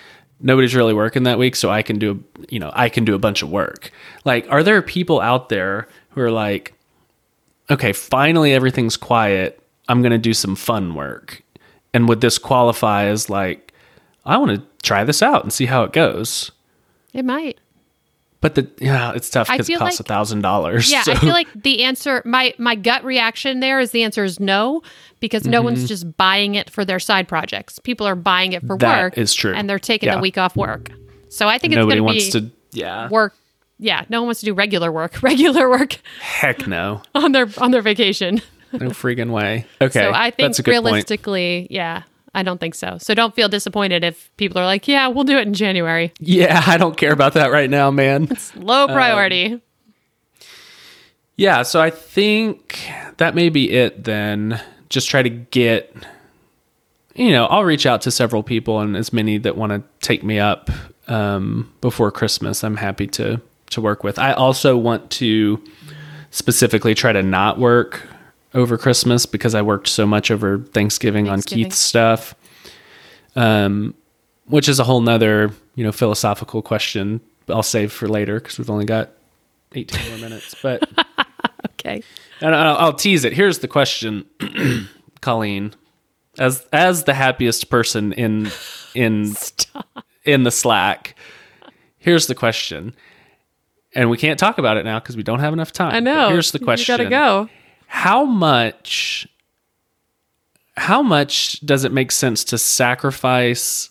nobody's 0.42 0.76
really 0.76 0.94
working 0.94 1.24
that 1.24 1.38
week, 1.40 1.56
so 1.56 1.70
I 1.70 1.82
can 1.82 2.00
do 2.00 2.24
you 2.50 2.60
know 2.60 2.72
I 2.74 2.90
can 2.90 3.06
do 3.06 3.16
a 3.16 3.20
bunch 3.20 3.42
of 3.42 3.50
work. 3.50 3.92
Like, 4.26 4.46
are 4.50 4.64
there 4.64 4.82
people 4.82 5.22
out 5.22 5.50
there 5.50 5.88
who 6.10 6.22
are 6.22 6.32
like, 6.32 6.74
okay, 7.70 7.94
finally 7.94 8.54
everything's 8.54 8.98
quiet. 8.98 9.60
I'm 9.88 10.02
gonna 10.02 10.18
do 10.18 10.34
some 10.34 10.56
fun 10.56 10.96
work, 10.96 11.42
and 11.94 12.08
would 12.10 12.22
this 12.22 12.38
qualify 12.38 13.06
as 13.06 13.30
like 13.30 13.74
I 14.26 14.38
want 14.38 14.52
to 14.60 14.64
try 14.84 15.04
this 15.04 15.22
out 15.22 15.44
and 15.44 15.52
see 15.52 15.66
how 15.66 15.84
it 15.84 15.94
goes? 15.94 16.52
It 17.14 17.26
might. 17.26 17.60
But 18.42 18.56
the 18.56 18.68
yeah, 18.80 19.14
it's 19.14 19.30
tough 19.30 19.48
because 19.50 19.70
it 19.70 19.78
costs 19.78 20.00
a 20.00 20.04
thousand 20.04 20.42
dollars. 20.42 20.92
Yeah, 20.92 21.04
I 21.08 21.16
feel 21.16 21.30
like 21.30 21.48
the 21.54 21.84
answer 21.84 22.22
my 22.26 22.54
my 22.58 22.74
gut 22.76 23.04
reaction 23.04 23.60
there 23.60 23.80
is 23.80 23.92
the 23.92 24.02
answer 24.04 24.24
is 24.24 24.40
no 24.40 24.82
because 25.20 25.46
no 25.46 25.62
one's 25.62 25.88
just 25.88 26.18
buying 26.18 26.56
it 26.56 26.70
for 26.70 26.84
their 26.84 27.00
side 27.00 27.28
projects. 27.28 27.78
People 27.80 28.08
are 28.08 28.16
buying 28.16 28.54
it 28.54 28.62
for 28.62 28.70
Mm-hmm. 28.78 28.78
That 28.80 29.02
work. 29.04 29.18
is 29.18 29.34
true. 29.36 29.54
and 29.54 29.70
they're 29.70 29.78
taking 29.80 30.08
Yeah. 30.08 30.16
the 30.16 30.22
week 30.22 30.40
off 30.40 30.56
work. 30.56 30.90
So 31.30 31.48
I 31.48 31.60
think 31.60 31.76
nobody 31.76 32.00
it's 32.00 32.02
going 32.02 32.06
wants 32.16 32.30
to 32.32 32.42
be 32.42 32.50
to. 32.50 32.56
Yeah, 32.80 33.10
work. 33.10 33.36
Yeah, 33.78 34.06
no 34.10 34.22
one 34.22 34.28
wants 34.30 34.40
to 34.42 34.46
do 34.48 34.54
regular 34.54 34.92
work, 34.92 35.22
regular 35.24 35.70
work 35.70 35.98
heck 36.20 36.66
no, 36.68 37.02
on 37.16 37.32
their 37.34 37.48
on 37.60 37.70
their 37.72 37.82
vacation. 37.84 38.42
no 38.74 38.88
freaking 38.90 39.30
way. 39.32 39.66
Okay, 39.80 40.00
so 40.02 40.12
I 40.14 40.32
think 40.32 40.48
that's 40.50 40.60
a 40.60 40.64
good 40.64 40.72
point. 40.74 40.86
realistically, 40.86 41.68
yeah, 41.70 42.04
I 42.34 42.44
don't 42.44 42.60
think 42.60 42.76
so. 42.76 42.98
So 43.00 43.14
don't 43.14 43.36
feel 43.36 43.50
disappointed 43.50 44.04
if 44.04 44.36
people 44.38 44.58
are 44.62 44.66
like, 44.66 44.88
"Yeah, 44.88 45.08
we'll 45.08 45.26
do 45.26 45.38
it 45.38 45.46
in 45.48 45.54
January." 45.54 46.14
Yeah, 46.20 46.64
I 46.66 46.78
don't 46.78 46.96
care 46.98 47.12
about 47.12 47.34
that 47.34 47.52
right 47.52 47.70
now, 47.70 47.92
man. 47.92 48.28
It's 48.32 48.56
low 48.56 48.84
Um, 48.86 48.92
priority. 48.92 49.60
yeah, 51.36 51.64
so 51.64 51.82
I 51.82 51.90
think 51.90 52.90
that 53.18 53.36
may 53.36 53.50
be 53.50 53.72
it 53.72 54.04
then. 54.04 54.62
Just 54.90 55.10
try 55.10 55.24
to 55.24 55.30
get. 55.30 55.94
You 57.16 57.32
know, 57.32 57.46
I'll 57.48 57.66
reach 57.66 57.86
out 57.86 58.02
to 58.04 58.12
several 58.12 58.42
people 58.42 58.80
and 58.80 58.96
as 58.96 59.12
many 59.12 59.38
that 59.40 59.58
want 59.58 59.74
to 59.74 59.84
take 60.06 60.24
me 60.24 60.40
up 60.40 60.70
um, 61.10 61.72
before 61.82 62.10
Christmas. 62.12 62.64
I'm 62.64 62.78
happy 62.78 63.08
to 63.08 63.42
to 63.72 63.82
work 63.82 64.04
with. 64.04 64.18
I 64.18 64.32
also 64.34 64.78
want 64.78 65.10
to 65.12 65.62
specifically 66.30 66.96
try 66.96 67.12
to 67.12 67.22
not 67.22 67.60
work 67.60 68.08
over 68.54 68.78
Christmas 68.78 69.26
because 69.26 69.56
I 69.56 69.62
worked 69.62 69.88
so 69.88 70.06
much 70.06 70.30
over 70.32 70.60
Thanksgiving, 70.60 71.30
on 71.30 71.42
Keith's 71.42 71.78
stuff. 71.78 72.36
Um, 73.36 73.94
which 74.48 74.68
is 74.68 74.80
a 74.80 74.84
whole 74.84 75.00
nother, 75.00 75.52
you 75.76 75.84
know, 75.86 75.92
philosophical 75.94 76.62
question 76.62 77.22
I'll 77.48 77.64
save 77.64 77.92
for 77.92 78.08
later 78.08 78.40
because 78.40 78.58
we've 78.58 78.70
only 78.70 78.86
got 78.86 79.12
18 79.74 80.10
more 80.10 80.20
minutes. 80.20 80.56
But 80.62 80.84
okay. 81.80 82.04
and 82.42 82.54
I'll, 82.56 82.78
I'll 82.78 82.94
tease 82.94 83.24
it. 83.24 83.34
Here's 83.34 83.60
the 83.60 83.68
question, 83.68 84.26
Colleen, 85.22 85.74
as 86.38 86.66
as 86.74 87.04
the 87.06 87.14
happiest 87.14 87.70
person 87.70 88.14
in 88.14 88.50
in 88.94 89.34
in 90.26 90.44
the 90.44 90.52
Slack. 90.52 91.16
Here's 91.98 92.28
the 92.28 92.36
question: 92.36 92.94
and 93.94 94.10
we 94.10 94.18
can't 94.18 94.40
talk 94.40 94.58
about 94.58 94.78
it 94.78 94.84
now 94.86 95.00
because 95.00 95.16
we 95.16 95.24
don't 95.24 95.40
have 95.40 95.54
enough 95.54 95.72
time. 95.72 95.94
I 95.94 96.00
But 96.00 96.04
know. 96.04 96.30
here's 96.30 96.52
the 96.52 96.60
question: 96.60 96.94
You 96.94 97.10
gotta 97.10 97.10
go. 97.10 97.50
How 97.92 98.24
much? 98.24 99.28
How 100.78 101.04
much 101.04 101.60
does 101.60 101.84
it 101.84 101.92
make 101.92 102.12
sense 102.14 102.46
to 102.46 102.58
sacrifice 102.58 103.90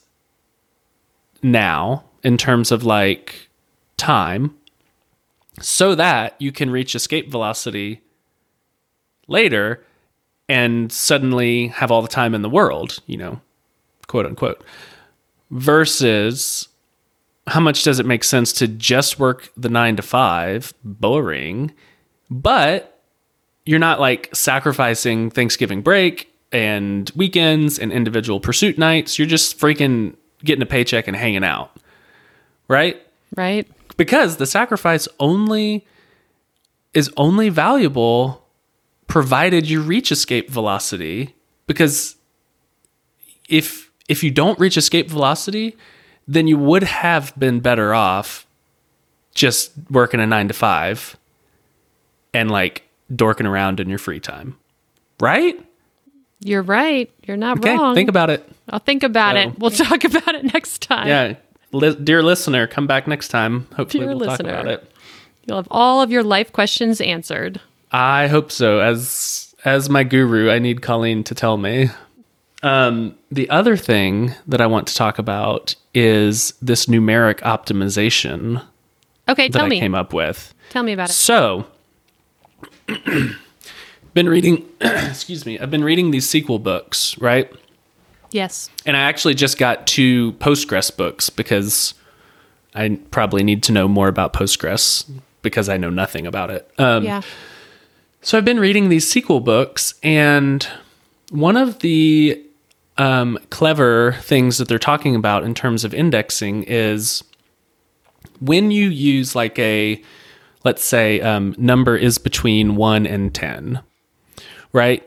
now 1.42 2.04
in 2.24 2.38
terms 2.38 2.72
of 2.72 2.82
like 2.82 3.50
time, 3.98 4.56
so 5.60 5.94
that 5.94 6.34
you 6.40 6.50
can 6.50 6.70
reach 6.70 6.94
escape 6.94 7.30
velocity 7.30 8.00
later 9.28 9.84
and 10.48 10.90
suddenly 10.90 11.68
have 11.68 11.90
all 11.90 12.00
the 12.00 12.08
time 12.08 12.34
in 12.34 12.40
the 12.40 12.48
world? 12.48 13.00
You 13.06 13.18
know, 13.18 13.40
quote 14.08 14.24
unquote. 14.24 14.64
Versus 15.50 16.68
how 17.46 17.60
much 17.60 17.84
does 17.84 17.98
it 17.98 18.06
make 18.06 18.24
sense 18.24 18.52
to 18.54 18.66
just 18.66 19.18
work 19.18 19.50
the 19.58 19.68
nine 19.68 19.94
to 19.96 20.02
five, 20.02 20.72
boring, 20.82 21.74
but 22.30 22.99
you're 23.64 23.78
not 23.78 24.00
like 24.00 24.34
sacrificing 24.34 25.30
Thanksgiving 25.30 25.82
break 25.82 26.32
and 26.52 27.10
weekends 27.14 27.78
and 27.78 27.92
individual 27.92 28.40
pursuit 28.40 28.78
nights. 28.78 29.18
You're 29.18 29.28
just 29.28 29.58
freaking 29.58 30.14
getting 30.44 30.62
a 30.62 30.66
paycheck 30.66 31.06
and 31.06 31.16
hanging 31.16 31.44
out, 31.44 31.76
right? 32.68 33.00
Right? 33.36 33.68
Because 33.96 34.38
the 34.38 34.46
sacrifice 34.46 35.06
only 35.18 35.86
is 36.94 37.10
only 37.16 37.48
valuable 37.48 38.44
provided 39.06 39.68
you 39.68 39.82
reach 39.82 40.10
escape 40.10 40.48
velocity 40.48 41.34
because 41.66 42.16
if 43.48 43.90
if 44.08 44.24
you 44.24 44.30
don't 44.30 44.58
reach 44.58 44.76
escape 44.76 45.08
velocity, 45.08 45.76
then 46.26 46.48
you 46.48 46.58
would 46.58 46.82
have 46.82 47.32
been 47.38 47.60
better 47.60 47.94
off 47.94 48.46
just 49.34 49.72
working 49.90 50.18
a 50.18 50.26
9 50.26 50.48
to 50.48 50.54
5 50.54 51.16
and 52.34 52.50
like 52.50 52.88
dorking 53.14 53.46
around 53.46 53.80
in 53.80 53.88
your 53.88 53.98
free 53.98 54.20
time. 54.20 54.56
Right? 55.20 55.58
You're 56.42 56.62
right. 56.62 57.10
You're 57.26 57.36
not 57.36 57.58
Okay, 57.58 57.76
wrong. 57.76 57.94
think 57.94 58.08
about 58.08 58.30
it. 58.30 58.48
I'll 58.70 58.78
think 58.78 59.02
about 59.02 59.34
So- 59.36 59.40
it. 59.50 59.58
We'll 59.58 59.70
talk 59.88 60.04
about 60.04 60.34
it 60.34 60.44
next 60.52 60.82
time. 60.82 61.08
Yeah. 61.08 61.34
Li- 61.72 61.94
dear 62.02 62.22
listener, 62.22 62.66
come 62.66 62.86
back 62.86 63.06
next 63.06 63.28
time. 63.28 63.66
Hopefully 63.76 64.04
Dear 64.04 64.08
we'll 64.16 64.26
listener. 64.28 64.50
talk 64.52 64.60
about 64.62 64.66
it. 64.72 64.92
You'll 65.46 65.58
have 65.58 65.68
all 65.70 66.02
of 66.02 66.10
your 66.10 66.22
life 66.24 66.52
questions 66.52 67.00
answered. 67.00 67.60
I 67.92 68.26
hope 68.28 68.50
so. 68.50 68.80
As 68.80 69.54
as 69.64 69.88
my 69.90 70.02
guru, 70.04 70.50
I 70.50 70.58
need 70.58 70.80
Colleen 70.82 71.22
to 71.24 71.34
tell 71.34 71.56
me. 71.58 71.90
Um, 72.62 73.14
the 73.30 73.48
other 73.50 73.76
thing 73.76 74.34
that 74.46 74.60
I 74.60 74.66
want 74.66 74.86
to 74.88 74.94
talk 74.94 75.18
about 75.18 75.74
is 75.94 76.52
this 76.60 76.86
numeric 76.86 77.40
optimization 77.40 78.62
Okay, 79.28 79.48
that 79.48 79.58
tell 79.58 79.66
I 79.66 79.68
me. 79.68 79.78
came 79.80 79.94
up 79.94 80.12
with. 80.12 80.52
Tell 80.70 80.82
me 80.82 80.92
about 80.92 81.10
it. 81.10 81.14
So, 81.14 81.66
been 84.14 84.28
reading. 84.28 84.68
excuse 84.80 85.46
me. 85.46 85.58
I've 85.58 85.70
been 85.70 85.84
reading 85.84 86.10
these 86.10 86.28
sequel 86.28 86.58
books, 86.58 87.16
right? 87.18 87.50
Yes. 88.32 88.70
And 88.86 88.96
I 88.96 89.00
actually 89.00 89.34
just 89.34 89.58
got 89.58 89.86
two 89.86 90.32
Postgres 90.34 90.96
books 90.96 91.30
because 91.30 91.94
I 92.74 92.98
probably 93.10 93.42
need 93.42 93.62
to 93.64 93.72
know 93.72 93.88
more 93.88 94.08
about 94.08 94.32
Postgres 94.32 95.10
because 95.42 95.68
I 95.68 95.76
know 95.76 95.90
nothing 95.90 96.26
about 96.26 96.50
it. 96.50 96.70
Um, 96.78 97.04
yeah. 97.04 97.22
So 98.22 98.36
I've 98.36 98.44
been 98.44 98.60
reading 98.60 98.90
these 98.90 99.10
sequel 99.10 99.40
books, 99.40 99.94
and 100.02 100.66
one 101.30 101.56
of 101.56 101.78
the 101.78 102.40
um, 102.98 103.38
clever 103.48 104.12
things 104.20 104.58
that 104.58 104.68
they're 104.68 104.78
talking 104.78 105.16
about 105.16 105.42
in 105.42 105.54
terms 105.54 105.84
of 105.84 105.94
indexing 105.94 106.64
is 106.64 107.24
when 108.40 108.70
you 108.70 108.88
use 108.88 109.34
like 109.34 109.58
a, 109.58 110.02
let's 110.64 110.84
say, 110.84 111.20
um, 111.20 111.54
number 111.58 111.96
is 111.96 112.18
between 112.18 112.76
one 112.76 113.06
and 113.06 113.34
10, 113.34 113.80
right? 114.72 115.06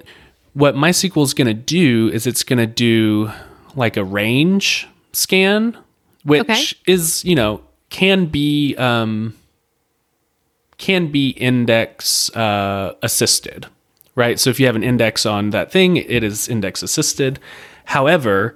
What 0.53 0.75
MySQL 0.75 1.23
is 1.23 1.33
going 1.33 1.47
to 1.47 1.53
do 1.53 2.09
is 2.13 2.27
it's 2.27 2.43
going 2.43 2.59
to 2.59 2.67
do 2.67 3.31
like 3.75 3.97
a 3.97 4.03
range 4.03 4.87
scan, 5.13 5.77
which 6.23 6.41
Okay. 6.41 6.63
is, 6.85 7.23
you 7.25 7.35
know, 7.35 7.61
can 7.89 8.25
be. 8.27 8.75
Um, 8.77 9.35
can 10.79 11.07
be 11.11 11.29
index 11.29 12.29
uh, 12.35 12.93
assisted, 13.01 13.67
right? 14.15 14.37
So 14.37 14.49
if 14.49 14.59
you 14.59 14.65
have 14.65 14.75
an 14.75 14.83
index 14.83 15.25
on 15.25 15.51
that 15.51 15.71
thing, 15.71 15.95
it 15.97 16.23
is 16.23 16.49
index 16.49 16.83
assisted. 16.83 17.39
However, 17.85 18.53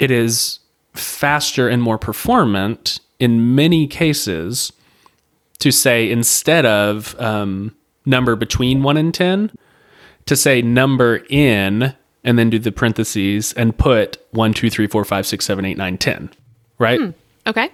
it 0.00 0.10
is 0.10 0.58
faster 0.94 1.68
and 1.68 1.80
more 1.80 1.98
performant 1.98 2.98
in 3.20 3.54
many 3.54 3.86
cases 3.86 4.72
to 5.60 5.70
say 5.72 6.10
instead 6.10 6.64
of 6.66 7.18
um, 7.20 7.74
number 8.06 8.36
between 8.36 8.82
1 8.82 8.96
and 8.96 9.12
10, 9.12 9.50
to 10.26 10.36
say 10.36 10.62
number 10.62 11.22
in 11.28 11.94
and 12.24 12.38
then 12.38 12.50
do 12.50 12.58
the 12.58 12.72
parentheses 12.72 13.52
and 13.54 13.76
put 13.76 14.18
1, 14.32 14.52
2, 14.54 14.70
3, 14.70 14.86
4, 14.86 15.04
5, 15.04 15.26
6, 15.26 15.44
7, 15.44 15.64
8, 15.64 15.76
9, 15.76 15.98
10, 15.98 16.30
right? 16.78 17.00
Okay. 17.46 17.70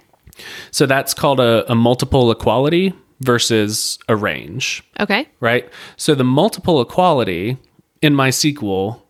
So 0.71 0.85
that's 0.85 1.13
called 1.13 1.39
a, 1.39 1.69
a 1.71 1.75
multiple 1.75 2.31
equality 2.31 2.93
versus 3.21 3.97
a 4.07 4.15
range, 4.15 4.83
Okay. 4.99 5.27
right? 5.39 5.69
So 5.97 6.15
the 6.15 6.23
multiple 6.23 6.81
equality 6.81 7.57
in 8.01 8.13
MySQL 8.13 9.01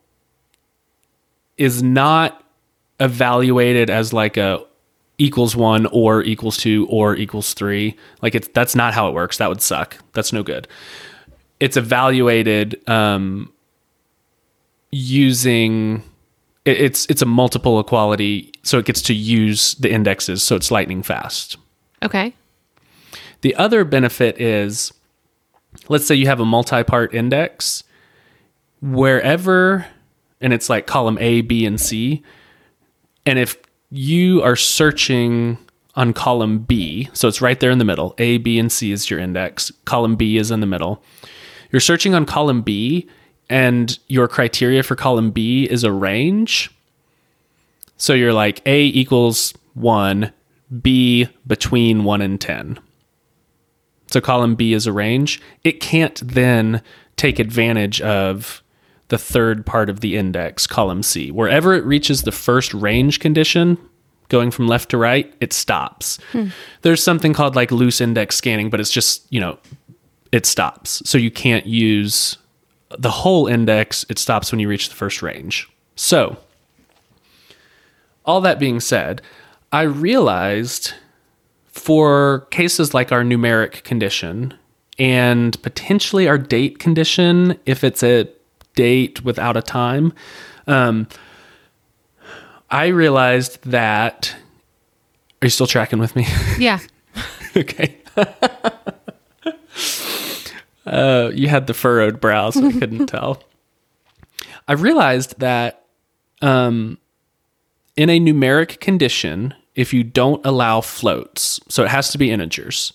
is 1.57 1.81
not 1.81 2.43
evaluated 2.99 3.89
as 3.89 4.13
like 4.13 4.38
a 4.38 4.63
equals 5.17 5.56
one 5.56 5.86
or 5.88 6.21
equals 6.23 6.58
two 6.58 6.88
or 6.89 7.15
equals 7.15 7.54
three. 7.54 7.95
Like 8.21 8.36
it's 8.36 8.47
that's 8.54 8.75
not 8.75 8.93
how 8.93 9.08
it 9.08 9.13
works. 9.13 9.38
That 9.38 9.49
would 9.49 9.62
suck. 9.62 9.97
That's 10.13 10.34
no 10.34 10.43
good. 10.43 10.67
It's 11.60 11.78
evaluated 11.78 12.82
um, 12.89 13.51
using 14.91 16.04
it- 16.65 16.82
it's 16.82 17.06
it's 17.10 17.21
a 17.21 17.25
multiple 17.25 17.80
equality, 17.80 18.51
so 18.63 18.80
it 18.80 18.86
gets 18.86 19.01
to 19.04 19.13
use 19.13 19.75
the 19.75 19.91
indexes, 19.91 20.41
so 20.43 20.56
it's 20.56 20.71
lightning 20.71 21.04
fast. 21.04 21.58
Okay. 22.04 22.34
The 23.41 23.56
other 23.56 23.84
benefit 23.84 24.39
is 24.41 24.91
let's 25.89 26.06
say 26.08 26.15
you 26.15 26.25
have 26.25 26.39
a 26.39 26.45
multi 26.45 26.84
part 26.84 27.13
index, 27.13 27.84
wherever, 28.82 29.86
and 30.41 30.54
it's 30.54 30.69
like 30.69 30.88
column 30.88 31.17
A, 31.19 31.41
B, 31.41 31.65
and 31.65 31.80
C. 31.80 32.23
And 33.25 33.38
if 33.39 33.58
you 33.97 34.41
are 34.43 34.55
searching 34.55 35.58
on 35.95 36.13
column 36.13 36.60
B, 36.60 37.10
so 37.13 37.27
it's 37.27 37.41
right 37.41 37.60
there 37.60 37.71
in 37.71 37.77
the 37.77 37.86
middle, 37.86 38.13
A, 38.17 38.38
B, 38.38 38.60
and 38.60 38.71
C 38.71 38.91
is 38.91 39.10
your 39.10 39.19
index, 39.19 39.71
column 39.86 40.15
B 40.15 40.38
is 40.38 40.51
in 40.51 40.60
the 40.60 40.65
middle. 40.65 41.01
You're 41.71 41.79
searching 41.79 42.13
on 42.13 42.25
column 42.25 42.62
B, 42.62 43.08
and 43.49 43.97
your 44.08 44.27
criteria 44.27 44.84
for 44.84 44.95
column 44.95 45.31
B 45.31 45.63
is 45.69 45.84
a 45.84 45.91
range. 45.91 46.71
So 47.97 48.13
you're 48.13 48.34
like 48.34 48.62
A 48.65 48.86
equals 48.86 49.53
1, 49.75 50.31
B 50.81 51.29
between 51.47 52.03
1 52.03 52.21
and 52.21 52.41
10. 52.41 52.79
So 54.08 54.19
column 54.19 54.55
B 54.55 54.73
is 54.73 54.88
a 54.88 54.91
range. 54.93 55.41
It 55.63 55.79
can't 55.79 56.21
then 56.25 56.81
take 57.15 57.39
advantage 57.39 58.01
of 58.01 58.62
the 59.09 59.17
third 59.17 59.65
part 59.65 59.89
of 59.89 59.99
the 59.99 60.17
index, 60.17 60.65
column 60.65 61.03
C. 61.03 61.31
Wherever 61.31 61.73
it 61.73 61.85
reaches 61.85 62.23
the 62.23 62.31
first 62.31 62.73
range 62.73 63.19
condition, 63.19 63.77
going 64.29 64.51
from 64.51 64.67
left 64.67 64.89
to 64.89 64.97
right, 64.97 65.33
it 65.39 65.53
stops. 65.53 66.17
Hmm. 66.31 66.47
There's 66.81 67.03
something 67.03 67.33
called 67.33 67.55
like 67.55 67.71
loose 67.71 68.01
index 68.01 68.35
scanning, 68.35 68.69
but 68.69 68.79
it's 68.79 68.91
just, 68.91 69.31
you 69.31 69.39
know, 69.39 69.59
it 70.31 70.45
stops. 70.45 71.07
So 71.07 71.17
you 71.17 71.31
can't 71.31 71.65
use 71.65 72.37
the 72.97 73.11
whole 73.11 73.47
index. 73.47 74.05
It 74.09 74.19
stops 74.19 74.51
when 74.51 74.59
you 74.59 74.67
reach 74.67 74.89
the 74.89 74.95
first 74.95 75.21
range. 75.21 75.69
So, 75.95 76.37
all 78.25 78.41
that 78.41 78.59
being 78.59 78.79
said, 78.79 79.21
I 79.71 79.83
realized 79.83 80.93
for 81.67 82.47
cases 82.51 82.93
like 82.93 83.11
our 83.11 83.23
numeric 83.23 83.83
condition 83.83 84.53
and 84.97 85.61
potentially 85.61 86.27
our 86.27 86.37
date 86.37 86.79
condition, 86.79 87.59
if 87.65 87.83
it's 87.83 88.01
a 88.01 88.27
date 88.75 89.23
without 89.23 89.57
a 89.57 89.61
time, 89.61 90.13
um, 90.67 91.07
I 92.69 92.88
realized 92.88 93.63
that. 93.63 94.35
Are 95.41 95.45
you 95.45 95.49
still 95.49 95.67
tracking 95.67 95.99
with 95.99 96.15
me? 96.15 96.25
Yeah. 96.57 96.79
okay. 97.55 97.97
uh, 100.85 101.31
you 101.33 101.47
had 101.47 101.67
the 101.67 101.73
furrowed 101.73 102.19
brows. 102.21 102.55
so 102.55 102.65
I 102.67 102.71
couldn't 102.71 103.07
tell. 103.17 103.43
I 104.67 104.73
realized 104.73 105.39
that 105.39 105.85
um, 106.41 106.97
in 107.95 108.09
a 108.09 108.19
numeric 108.19 108.79
condition, 108.79 109.53
if 109.75 109.93
you 109.93 110.03
don't 110.03 110.43
allow 110.45 110.81
floats, 110.81 111.59
so 111.67 111.83
it 111.83 111.89
has 111.89 112.09
to 112.11 112.17
be 112.17 112.31
integers, 112.31 112.93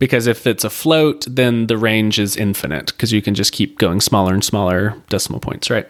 because 0.00 0.26
if 0.26 0.46
it's 0.46 0.64
a 0.64 0.70
float, 0.70 1.24
then 1.28 1.68
the 1.68 1.78
range 1.78 2.18
is 2.18 2.36
infinite 2.36 2.86
because 2.86 3.12
you 3.12 3.22
can 3.22 3.36
just 3.36 3.52
keep 3.52 3.78
going 3.78 4.00
smaller 4.00 4.34
and 4.34 4.42
smaller 4.42 4.96
decimal 5.08 5.38
points, 5.38 5.70
right? 5.70 5.86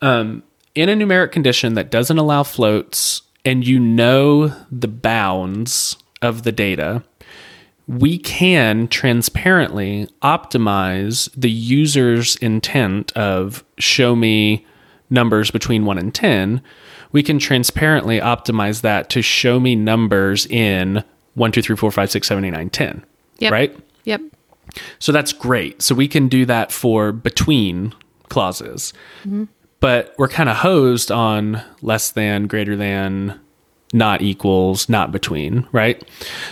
Um, 0.00 0.42
in 0.74 0.88
a 0.88 0.94
numeric 0.94 1.32
condition 1.32 1.74
that 1.74 1.90
doesn't 1.90 2.16
allow 2.16 2.44
floats 2.44 3.22
and 3.44 3.66
you 3.66 3.78
know 3.78 4.54
the 4.70 4.88
bounds 4.88 5.96
of 6.22 6.44
the 6.44 6.52
data, 6.52 7.02
we 7.88 8.18
can 8.18 8.86
transparently 8.86 10.06
optimize 10.22 11.28
the 11.36 11.50
user's 11.50 12.36
intent 12.36 13.12
of 13.16 13.64
show 13.78 14.14
me 14.14 14.64
numbers 15.10 15.50
between 15.50 15.84
1 15.84 15.98
and 15.98 16.14
10 16.14 16.62
we 17.12 17.20
can 17.20 17.40
transparently 17.40 18.20
optimize 18.20 18.82
that 18.82 19.10
to 19.10 19.20
show 19.22 19.58
me 19.58 19.74
numbers 19.74 20.46
in 20.46 21.02
1 21.34 21.50
2 21.50 21.62
3 21.62 21.74
4 21.74 21.90
5 21.90 22.10
6 22.12 22.28
7 22.28 22.44
8 22.44 22.50
9 22.50 22.70
10 22.70 23.04
Yep. 23.40 23.52
right 23.52 23.76
Yep. 24.04 24.22
so 24.98 25.12
that's 25.12 25.32
great. 25.32 25.82
So 25.82 25.94
we 25.94 26.08
can 26.08 26.28
do 26.28 26.46
that 26.46 26.70
for 26.72 27.12
between 27.12 27.92
clauses. 28.28 28.92
But 29.80 30.14
we're 30.18 30.28
kind 30.28 30.48
of 30.48 30.56
hosed 30.56 31.10
on 31.10 31.62
less 31.82 32.10
than, 32.10 32.46
greater 32.46 32.76
than, 32.76 33.40
not 33.92 34.22
equals, 34.22 34.88
not 34.88 35.10
between, 35.10 35.66
right? 35.72 36.02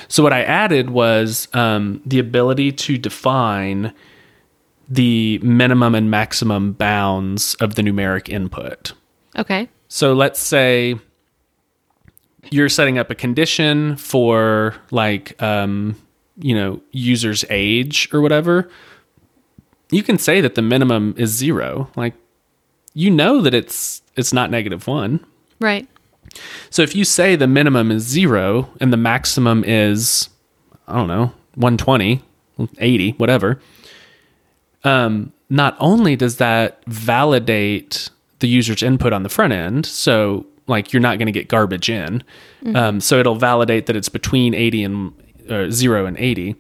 So 0.09 0.23
what 0.23 0.33
I 0.33 0.43
added 0.43 0.91
was 0.91 1.47
um, 1.55 2.01
the 2.05 2.19
ability 2.19 2.73
to 2.73 2.99
define 2.99 3.93
the 4.89 5.39
minimum 5.43 5.95
and 5.95 6.11
maximum 6.11 6.73
bounds 6.73 7.55
of 7.57 7.75
the 7.75 7.83
numeric 7.83 8.29
input. 8.29 8.93
Okay. 9.37 9.69
So 9.89 10.15
let's 10.15 10.41
say 10.41 10.97
you're 12.51 12.69
setting 12.71 12.99
up 12.99 13.11
a 13.11 13.15
condition 13.15 13.97
for 13.97 14.75
like 14.91 15.41
um, 15.43 15.97
you 16.41 16.55
know, 16.55 16.81
user's 16.93 17.45
age 17.51 18.09
or 18.13 18.21
whatever. 18.21 18.71
You 19.91 20.03
can 20.03 20.19
say 20.19 20.41
that 20.41 20.55
the 20.55 20.63
minimum 20.63 21.15
is 21.17 21.31
0. 21.31 21.91
Like 21.97 22.15
you 22.95 23.11
know 23.11 23.41
that 23.41 23.55
it's 23.55 24.03
it's 24.17 24.33
not 24.33 24.51
negative 24.51 24.87
1. 24.87 25.25
Right. 25.61 25.89
So 26.71 26.83
if 26.83 26.95
you 26.95 27.05
say 27.05 27.37
the 27.37 27.47
minimum 27.47 27.91
is 27.91 28.03
0 28.03 28.69
and 28.81 28.93
the 28.93 28.97
maximum 28.97 29.65
is 29.65 30.29
I 30.87 30.97
don't 30.97 31.09
know, 31.09 31.33
120, 31.55 32.23
80, 32.79 33.11
whatever. 33.13 33.61
Um 34.85 35.33
not 35.51 35.77
only 35.81 36.15
does 36.15 36.37
that 36.37 36.83
validate 36.87 38.11
the 38.41 38.49
user's 38.49 38.83
input 38.83 39.13
on 39.13 39.23
the 39.23 39.29
front 39.29 39.53
end, 39.53 39.87
so 39.87 40.47
like 40.67 40.93
you're 40.93 41.01
not 41.01 41.19
going 41.19 41.27
to 41.27 41.33
get 41.33 41.49
garbage 41.49 41.89
in. 41.89 42.23
Um, 42.77 43.01
so 43.01 43.19
it'll 43.19 43.37
validate 43.37 43.87
that 43.87 43.97
it's 43.97 44.11
between 44.11 44.55
80 44.55 44.85
and 44.85 45.13
uh, 45.51 45.71
0 45.71 46.07
and 46.07 46.17
80. 46.17 46.57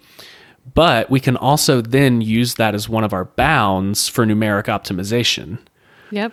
But 0.74 1.10
we 1.10 1.20
can 1.20 1.36
also 1.36 1.80
then 1.80 2.20
use 2.20 2.54
that 2.54 2.74
as 2.74 2.88
one 2.88 3.04
of 3.04 3.12
our 3.12 3.24
bounds 3.24 4.08
for 4.08 4.26
numeric 4.26 4.64
optimization. 4.64 5.58
Yep. 6.10 6.32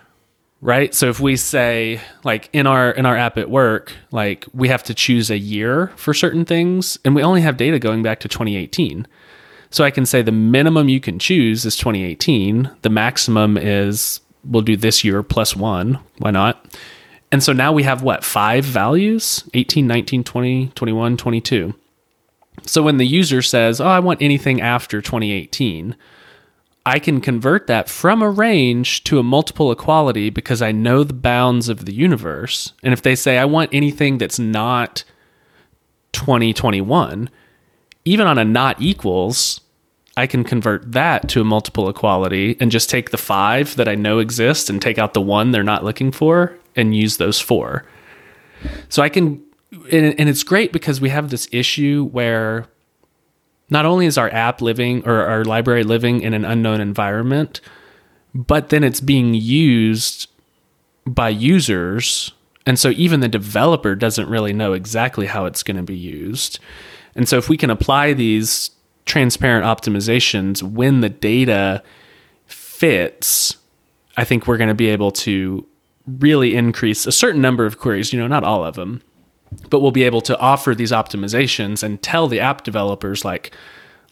right? 0.61 0.93
So 0.93 1.09
if 1.09 1.19
we 1.19 1.35
say 1.35 2.01
like 2.23 2.49
in 2.53 2.67
our 2.67 2.91
in 2.91 3.05
our 3.05 3.15
app 3.15 3.37
at 3.37 3.49
work 3.49 3.93
like 4.11 4.45
we 4.53 4.67
have 4.67 4.83
to 4.83 4.93
choose 4.93 5.29
a 5.29 5.37
year 5.37 5.91
for 5.95 6.13
certain 6.13 6.45
things 6.45 6.97
and 7.05 7.15
we 7.15 7.23
only 7.23 7.41
have 7.41 7.57
data 7.57 7.79
going 7.79 8.03
back 8.03 8.19
to 8.21 8.29
2018 8.29 9.05
so 9.69 9.83
i 9.83 9.91
can 9.91 10.05
say 10.05 10.21
the 10.21 10.31
minimum 10.31 10.87
you 10.87 11.01
can 11.01 11.19
choose 11.19 11.65
is 11.65 11.75
2018 11.75 12.71
the 12.83 12.89
maximum 12.89 13.57
is 13.57 14.21
we'll 14.45 14.61
do 14.61 14.77
this 14.77 15.03
year 15.03 15.23
plus 15.23 15.55
one. 15.55 15.99
Why 16.19 16.31
not? 16.31 16.65
And 17.31 17.43
so 17.43 17.53
now 17.53 17.73
we 17.73 17.83
have 17.83 18.01
what 18.03 18.23
five 18.23 18.63
values? 18.63 19.47
18 19.53 19.87
19 19.87 20.23
20 20.23 20.67
21 20.67 21.17
22 21.17 21.75
so 22.63 22.81
when 22.81 22.97
the 22.97 23.05
user 23.05 23.41
says 23.41 23.79
oh 23.79 23.85
i 23.85 23.99
want 23.99 24.21
anything 24.21 24.61
after 24.61 25.01
2018 25.01 25.95
I 26.85 26.99
can 26.99 27.19
convert 27.19 27.65
that 27.65 27.89
from 27.89 28.21
a 28.21 28.29
range 28.29 29.03
to 29.05 29.17
a 29.17 29.23
multiple 29.23 29.71
equality 29.71 30.29
because 30.29 30.61
I 30.61 30.71
know 30.71 31.03
the 31.03 31.15
bounds 31.15 31.67
of 31.67 31.85
the 31.85 31.93
universe. 31.93 32.73
And 32.83 32.93
if 32.93 33.01
they 33.01 33.15
say, 33.15 33.39
I 33.39 33.45
want 33.45 33.73
anything 33.73 34.19
that's 34.19 34.37
not 34.37 35.03
2021, 36.11 37.29
even 38.05 38.27
on 38.27 38.37
a 38.37 38.45
not 38.45 38.79
equals, 38.79 39.61
I 40.15 40.27
can 40.27 40.43
convert 40.43 40.91
that 40.91 41.27
to 41.29 41.41
a 41.41 41.43
multiple 41.43 41.89
equality 41.89 42.55
and 42.59 42.71
just 42.71 42.89
take 42.89 43.09
the 43.09 43.17
five 43.17 43.75
that 43.77 43.87
I 43.87 43.95
know 43.95 44.19
exist 44.19 44.69
and 44.69 44.79
take 44.79 44.99
out 44.99 45.15
the 45.15 45.21
one 45.21 45.51
they're 45.51 45.63
not 45.63 45.83
looking 45.83 46.11
for 46.11 46.55
and 46.75 46.95
use 46.95 47.17
those 47.17 47.39
four. 47.39 47.83
So 48.89 49.01
I 49.01 49.09
can, 49.09 49.43
and, 49.71 50.19
and 50.19 50.29
it's 50.29 50.43
great 50.43 50.71
because 50.71 51.01
we 51.01 51.09
have 51.09 51.29
this 51.29 51.47
issue 51.51 52.09
where 52.11 52.67
not 53.69 53.85
only 53.85 54.05
is 54.05 54.17
our 54.17 54.31
app 54.31 54.61
living 54.61 55.05
or 55.05 55.25
our 55.25 55.43
library 55.43 55.83
living 55.83 56.21
in 56.21 56.33
an 56.33 56.45
unknown 56.45 56.81
environment, 56.81 57.61
but 58.33 58.69
then 58.69 58.83
it's 58.83 59.01
being 59.01 59.33
used 59.33 60.29
by 61.05 61.29
users. 61.29 62.31
And 62.65 62.77
so 62.77 62.89
even 62.91 63.19
the 63.19 63.27
developer 63.27 63.95
doesn't 63.95 64.29
really 64.29 64.53
know 64.53 64.73
exactly 64.73 65.25
how 65.25 65.45
it's 65.45 65.63
going 65.63 65.77
to 65.77 65.83
be 65.83 65.97
used. 65.97 66.59
And 67.15 67.27
so 67.27 67.37
if 67.37 67.49
we 67.49 67.57
can 67.57 67.69
apply 67.69 68.13
these 68.13 68.71
transparent 69.05 69.65
optimizations 69.65 70.61
when 70.61 71.01
the 71.01 71.09
data 71.09 71.83
fits, 72.45 73.57
I 74.17 74.23
think 74.23 74.47
we're 74.47 74.57
going 74.57 74.69
to 74.69 74.75
be 74.75 74.89
able 74.89 75.11
to 75.11 75.65
really 76.07 76.55
increase 76.55 77.05
a 77.05 77.11
certain 77.11 77.41
number 77.41 77.65
of 77.65 77.79
queries, 77.79 78.13
you 78.13 78.19
know, 78.19 78.27
not 78.27 78.43
all 78.43 78.63
of 78.63 78.75
them, 78.75 79.01
but 79.69 79.79
we'll 79.79 79.91
be 79.91 80.03
able 80.03 80.21
to 80.21 80.37
offer 80.39 80.75
these 80.75 80.91
optimizations 80.91 81.83
and 81.83 82.01
tell 82.01 82.27
the 82.27 82.39
app 82.39 82.63
developers 82.63 83.23
like 83.23 83.55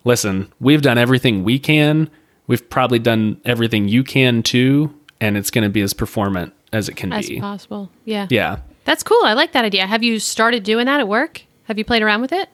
listen 0.04 0.52
we've 0.60 0.82
done 0.82 0.98
everything 0.98 1.44
we 1.44 1.58
can 1.60 2.10
we've 2.48 2.70
probably 2.70 3.00
done 3.00 3.40
everything 3.46 3.88
you 3.88 4.04
can 4.04 4.44
too 4.44 4.94
and 5.20 5.38
it's 5.38 5.50
going 5.50 5.64
to 5.64 5.70
be 5.70 5.82
as 5.82 5.94
performant 5.94 6.54
as 6.74 6.90
it 6.90 6.96
can 6.96 7.14
As 7.14 7.30
be 7.30 7.40
possible. 7.40 7.90
Yeah. 8.04 8.28
yeah 8.30 8.58
That's 8.84 9.04
cool. 9.04 9.22
I 9.24 9.34
like 9.34 9.52
that 9.54 9.64
idea. 9.64 9.86
Have 9.88 10.04
you 10.04 10.20
started 10.20 10.64
doing 10.64 10.88
that 10.88 11.00
at 11.00 11.08
work? 11.08 11.44
Have 11.66 11.78
you 11.78 11.86
played 11.86 12.02
around 12.02 12.22
with 12.22 12.32
it? 12.34 12.50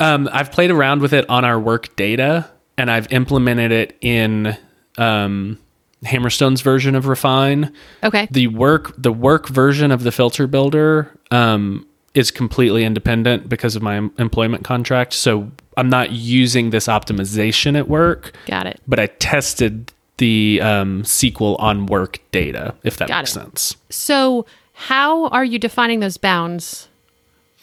um, 0.00 0.28
i've 0.32 0.52
played 0.52 0.70
around 0.70 1.00
with 1.00 1.12
it 1.14 1.28
on 1.30 1.44
our 1.44 1.58
work 1.58 1.94
data 1.96 2.48
and 2.76 2.90
i've 2.90 3.10
implemented 3.12 3.72
it 3.72 3.96
in 4.02 4.56
um, 4.98 5.58
hammerstone's 6.04 6.60
version 6.60 6.94
of 6.94 7.06
refine 7.06 7.72
Okay. 8.04 8.28
the 8.30 8.48
work 8.48 8.92
the 8.98 9.12
work 9.12 9.48
version 9.48 9.90
of 9.90 10.02
the 10.02 10.12
filter 10.12 10.46
builder 10.46 11.10
um, 11.30 11.86
is 12.14 12.30
completely 12.30 12.84
independent 12.84 13.48
because 13.48 13.76
of 13.76 13.82
my 13.82 13.96
em- 13.96 14.12
employment 14.18 14.62
contract 14.64 15.12
so 15.14 15.50
i'm 15.76 15.88
not 15.88 16.12
using 16.12 16.70
this 16.70 16.86
optimization 16.86 17.76
at 17.78 17.88
work 17.88 18.32
Got 18.46 18.66
it. 18.66 18.80
but 18.86 18.98
i 19.00 19.06
tested 19.06 19.90
the 20.18 20.60
um, 20.62 21.02
sql 21.02 21.56
on 21.58 21.86
work 21.86 22.20
data 22.30 22.74
if 22.84 22.98
that 22.98 23.08
Got 23.08 23.18
makes 23.20 23.30
it. 23.30 23.34
sense 23.40 23.76
So, 23.90 24.44
how 24.74 25.28
are 25.28 25.44
you 25.44 25.58
defining 25.58 26.00
those 26.00 26.18
bounds? 26.18 26.88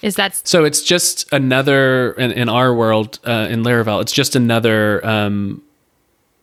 Is 0.02 0.16
that 0.16 0.36
so 0.48 0.66
it's 0.66 0.82
just 0.82 1.32
another 1.32 2.12
in, 2.14 2.32
in 2.32 2.50
our 2.50 2.74
world 2.74 3.20
uh, 3.26 3.48
in 3.50 3.64
laravel 3.64 4.02
it's 4.02 4.12
just 4.12 4.36
another 4.36 5.06
um, 5.06 5.62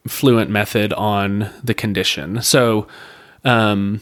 fluent 0.08 0.50
method 0.50 0.92
on 0.94 1.50
the 1.62 1.74
condition 1.74 2.40
so 2.42 2.86
um, 3.44 4.00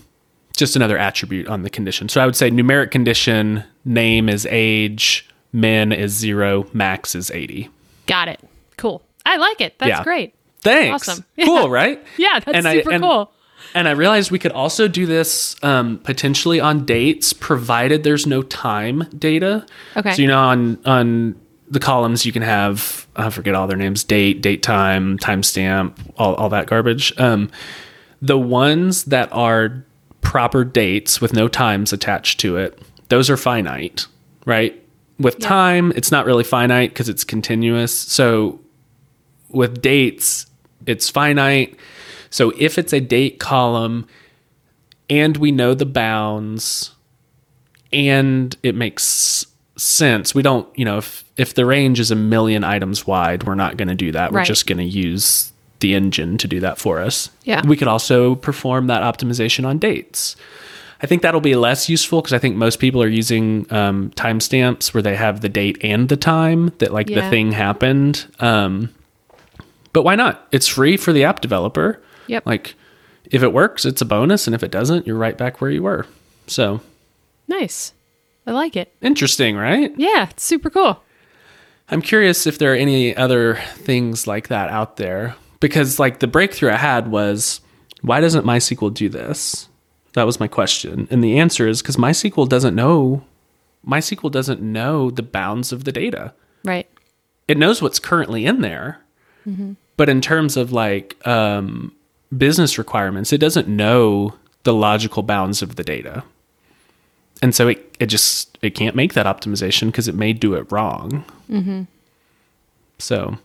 just 0.57 0.77
another 0.77 0.99
attribute 0.99 1.47
on 1.49 1.63
the 1.63 1.71
condition 1.71 2.09
so 2.09 2.21
i 2.21 2.27
would 2.27 2.37
say 2.37 2.51
numeric 2.51 2.91
condition 2.91 3.65
name 3.85 4.29
is 4.29 4.47
age 4.51 5.29
min 5.53 5.93
is 5.93 6.13
zero 6.13 6.67
max 6.73 7.15
is 7.15 7.31
80 7.31 7.69
got 8.07 8.29
it? 8.29 8.41
Cool. 8.79 9.03
I 9.27 9.37
like 9.37 9.61
it. 9.61 9.79
That's 9.79 9.89
Yeah. 9.91 10.03
great. 10.05 10.35
thanks 10.63 11.09
Awesome. 11.09 11.25
cool 11.45 11.69
right 11.69 12.03
Yeah, 12.17 12.39
that's 12.41 12.57
And 12.57 12.67
I- 12.69 12.77
super 12.79 12.93
and- 12.93 13.03
cool. 13.03 13.33
And 13.75 13.87
I 13.89 13.91
realized 13.91 14.31
we 14.31 14.39
could 14.39 14.53
also 14.53 14.89
do 14.89 15.05
this 15.05 15.57
um, 15.63 15.99
potentially 15.99 16.59
on 16.61 16.87
dates, 16.87 17.33
provided 17.35 18.03
there's 18.03 18.27
no 18.27 18.43
time 18.43 19.03
data. 19.19 19.67
Okay. 19.97 20.15
So 20.15 20.23
you 20.23 20.29
know, 20.29 20.39
on 20.39 20.79
on 20.87 21.35
the 21.71 21.81
columns 21.81 22.25
you 22.25 22.33
can 22.33 22.43
have 22.43 23.07
I 23.17 23.31
forget 23.31 23.55
all 23.55 23.67
their 23.67 23.77
names: 23.77 24.05
date, 24.05 24.43
date, 24.43 24.63
time, 24.63 25.19
timestamp, 25.19 25.95
all 26.17 26.35
all 26.35 26.49
that 26.51 26.67
garbage. 26.67 27.13
Um, 27.19 27.51
the 28.21 28.39
ones 28.39 29.05
that 29.05 29.29
are 29.33 29.85
proper 30.21 30.65
dates 30.65 31.21
with 31.21 31.33
no 31.33 31.49
times 31.49 31.93
attached 31.93 32.41
to 32.41 32.57
it, 32.57 32.81
those 33.09 33.31
are 33.31 33.37
finite, 33.37 34.07
right? 34.45 34.83
With 35.19 35.39
time, 35.39 35.93
it's 35.97 36.13
not 36.13 36.27
really 36.27 36.45
finite 36.45 36.91
because 36.91 37.09
it's 37.09 37.25
continuous. 37.25 37.93
So 37.93 38.61
with 39.49 39.81
dates, 39.83 40.47
it's 40.87 41.11
finite. 41.11 41.77
So 42.31 42.53
if 42.59 42.79
it's 42.79 42.93
a 42.93 43.01
date 43.01 43.41
column 43.41 44.07
and 45.11 45.37
we 45.37 45.51
know 45.51 45.75
the 45.75 45.87
bounds 45.87 46.93
and 47.93 48.57
it 48.63 48.75
makes 48.75 49.47
sense, 49.79 50.35
we 50.35 50.43
don't, 50.43 50.69
you 50.79 50.85
know, 50.85 50.99
if 50.99 51.25
if 51.37 51.55
the 51.55 51.65
range 51.65 52.01
is 52.01 52.11
a 52.11 52.17
million 52.17 52.65
items 52.65 53.07
wide, 53.07 53.45
we're 53.45 53.55
not 53.55 53.77
going 53.77 53.89
to 53.89 53.95
do 53.95 54.13
that. 54.13 54.33
We're 54.33 54.39
Right. 54.39 54.47
just 54.47 54.67
going 54.67 54.79
to 54.79 54.85
use 54.85 55.53
the 55.81 55.95
engine 55.95 56.37
to 56.39 56.49
do 56.49 56.59
that 56.61 56.79
for 56.79 57.01
us. 57.01 57.31
Yeah. 57.45 57.65
We 57.65 57.77
could 57.77 57.87
also 57.89 58.35
perform 58.35 58.89
that 58.89 59.03
optimization 59.03 59.65
on 59.65 59.79
dates. 59.79 60.35
I 61.01 61.07
think 61.07 61.23
that'll 61.23 61.41
be 61.41 61.55
less 61.55 61.89
useful 61.89 62.21
because 62.21 62.33
I 62.33 62.39
think 62.41 62.57
most 62.57 62.81
people 62.81 63.01
are 63.01 63.07
using 63.09 63.73
um, 63.73 64.11
timestamps 64.17 64.93
where 64.93 65.03
they 65.03 65.15
have 65.15 65.41
the 65.43 65.49
date 65.49 65.79
and 65.81 66.09
the 66.09 66.17
time 66.17 66.73
that 66.79 66.93
like 66.93 67.09
Yeah. 67.09 67.21
the 67.23 67.31
thing 67.31 67.53
happened. 67.53 68.27
Um, 68.41 68.89
but 69.93 70.03
why 70.03 70.17
not? 70.17 70.49
It's 70.51 70.67
free 70.67 70.97
for 70.97 71.13
the 71.13 71.23
app 71.23 71.41
developer. 71.41 72.03
Yep. 72.27 72.45
Like 72.47 72.75
if 73.31 73.45
it 73.45 73.53
works, 73.53 73.85
it's 73.85 74.01
a 74.03 74.05
bonus, 74.05 74.49
and 74.49 74.55
if 74.57 74.65
it 74.65 74.73
doesn't, 74.73 75.07
you're 75.07 75.17
right 75.17 75.39
back 75.39 75.61
where 75.61 75.71
you 75.71 75.85
were. 75.85 76.07
So 76.49 76.81
Nice. 77.47 77.93
I 78.49 78.53
like 78.53 78.77
it. 78.77 78.95
interesting, 79.03 79.57
right? 79.59 79.93
Yeah, 79.99 80.31
it's 80.31 80.43
super 80.43 80.71
cool. 80.71 81.03
I'm 81.91 82.01
curious 82.01 82.47
if 82.47 82.59
there 82.59 82.73
are 82.73 82.77
any 82.77 83.15
other 83.15 83.57
things 83.75 84.27
like 84.27 84.49
that 84.49 84.71
out 84.71 84.97
there 84.97 85.37
because 85.61 85.99
like 85.99 86.21
the 86.21 86.27
breakthrough 86.27 86.71
I 86.71 86.77
had 86.77 87.09
was 87.11 87.61
why 88.01 88.21
doesn't 88.21 88.47
MySQL 88.47 88.95
do 88.95 89.11
this? 89.11 89.69
That 90.15 90.25
was 90.25 90.41
my 90.41 90.49
question. 90.49 91.09
And 91.11 91.23
the 91.23 91.39
answer 91.39 91.69
is 91.69 91.83
because 91.83 91.97
MySQL 91.99 92.49
doesn't 92.49 92.75
know 92.75 93.23
MySQL 93.87 94.33
doesn't 94.33 94.63
know 94.63 95.11
the 95.11 95.23
bounds 95.23 95.71
of 95.71 95.85
the 95.85 95.93
data. 95.93 96.33
Right. 96.65 96.89
It 97.49 97.59
knows 97.59 97.83
what's 97.83 97.99
currently 97.99 98.47
in 98.47 98.63
there. 98.63 99.01
But 99.99 100.09
in 100.09 100.21
terms 100.23 100.57
of 100.57 100.73
like 100.73 101.17
um, 101.27 101.95
business 102.37 102.79
requirements, 102.79 103.31
it 103.31 103.39
doesn't 103.39 103.69
know 103.69 104.35
the 104.63 104.73
logical 104.73 105.23
bounds 105.23 105.61
of 105.61 105.77
the 105.77 105.85
data. 105.85 106.25
And 107.41 107.55
so 107.55 107.69
it, 107.69 107.97
it 108.01 108.07
just 108.07 108.59
it 108.63 108.71
can't 108.75 108.97
make 108.97 109.15
that 109.15 109.27
optimization 109.27 109.87
because 109.87 110.09
it 110.09 110.15
may 110.15 110.33
do 110.33 110.55
it 110.55 110.71
wrong. 110.73 111.25
So 112.99 113.39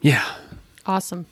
yeah. 0.00 0.24
Awesome. 0.84 1.26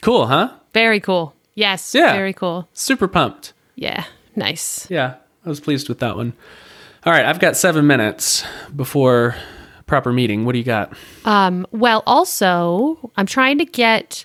Cool, 0.00 0.26
huh? 0.26 0.52
Very 0.74 1.00
cool. 1.00 1.34
Yes. 1.54 1.94
Yeah. 1.94 2.12
Very 2.12 2.32
cool. 2.32 2.68
Super 2.72 3.08
pumped. 3.08 3.52
Yeah. 3.76 4.04
Nice. 4.36 4.88
Yeah, 4.90 5.16
I 5.44 5.48
was 5.48 5.60
pleased 5.60 5.88
with 5.88 5.98
that 5.98 6.16
one. 6.16 6.32
All 7.04 7.12
right, 7.12 7.24
I've 7.24 7.40
got 7.40 7.56
seven 7.56 7.86
minutes 7.86 8.44
before 8.74 9.34
proper 9.86 10.12
meeting. 10.12 10.44
What 10.44 10.52
do 10.52 10.58
you 10.58 10.64
got? 10.64 10.92
Um, 11.24 11.66
well, 11.72 12.02
also, 12.06 13.10
I'm 13.16 13.26
trying 13.26 13.58
to 13.58 13.64
get 13.64 14.24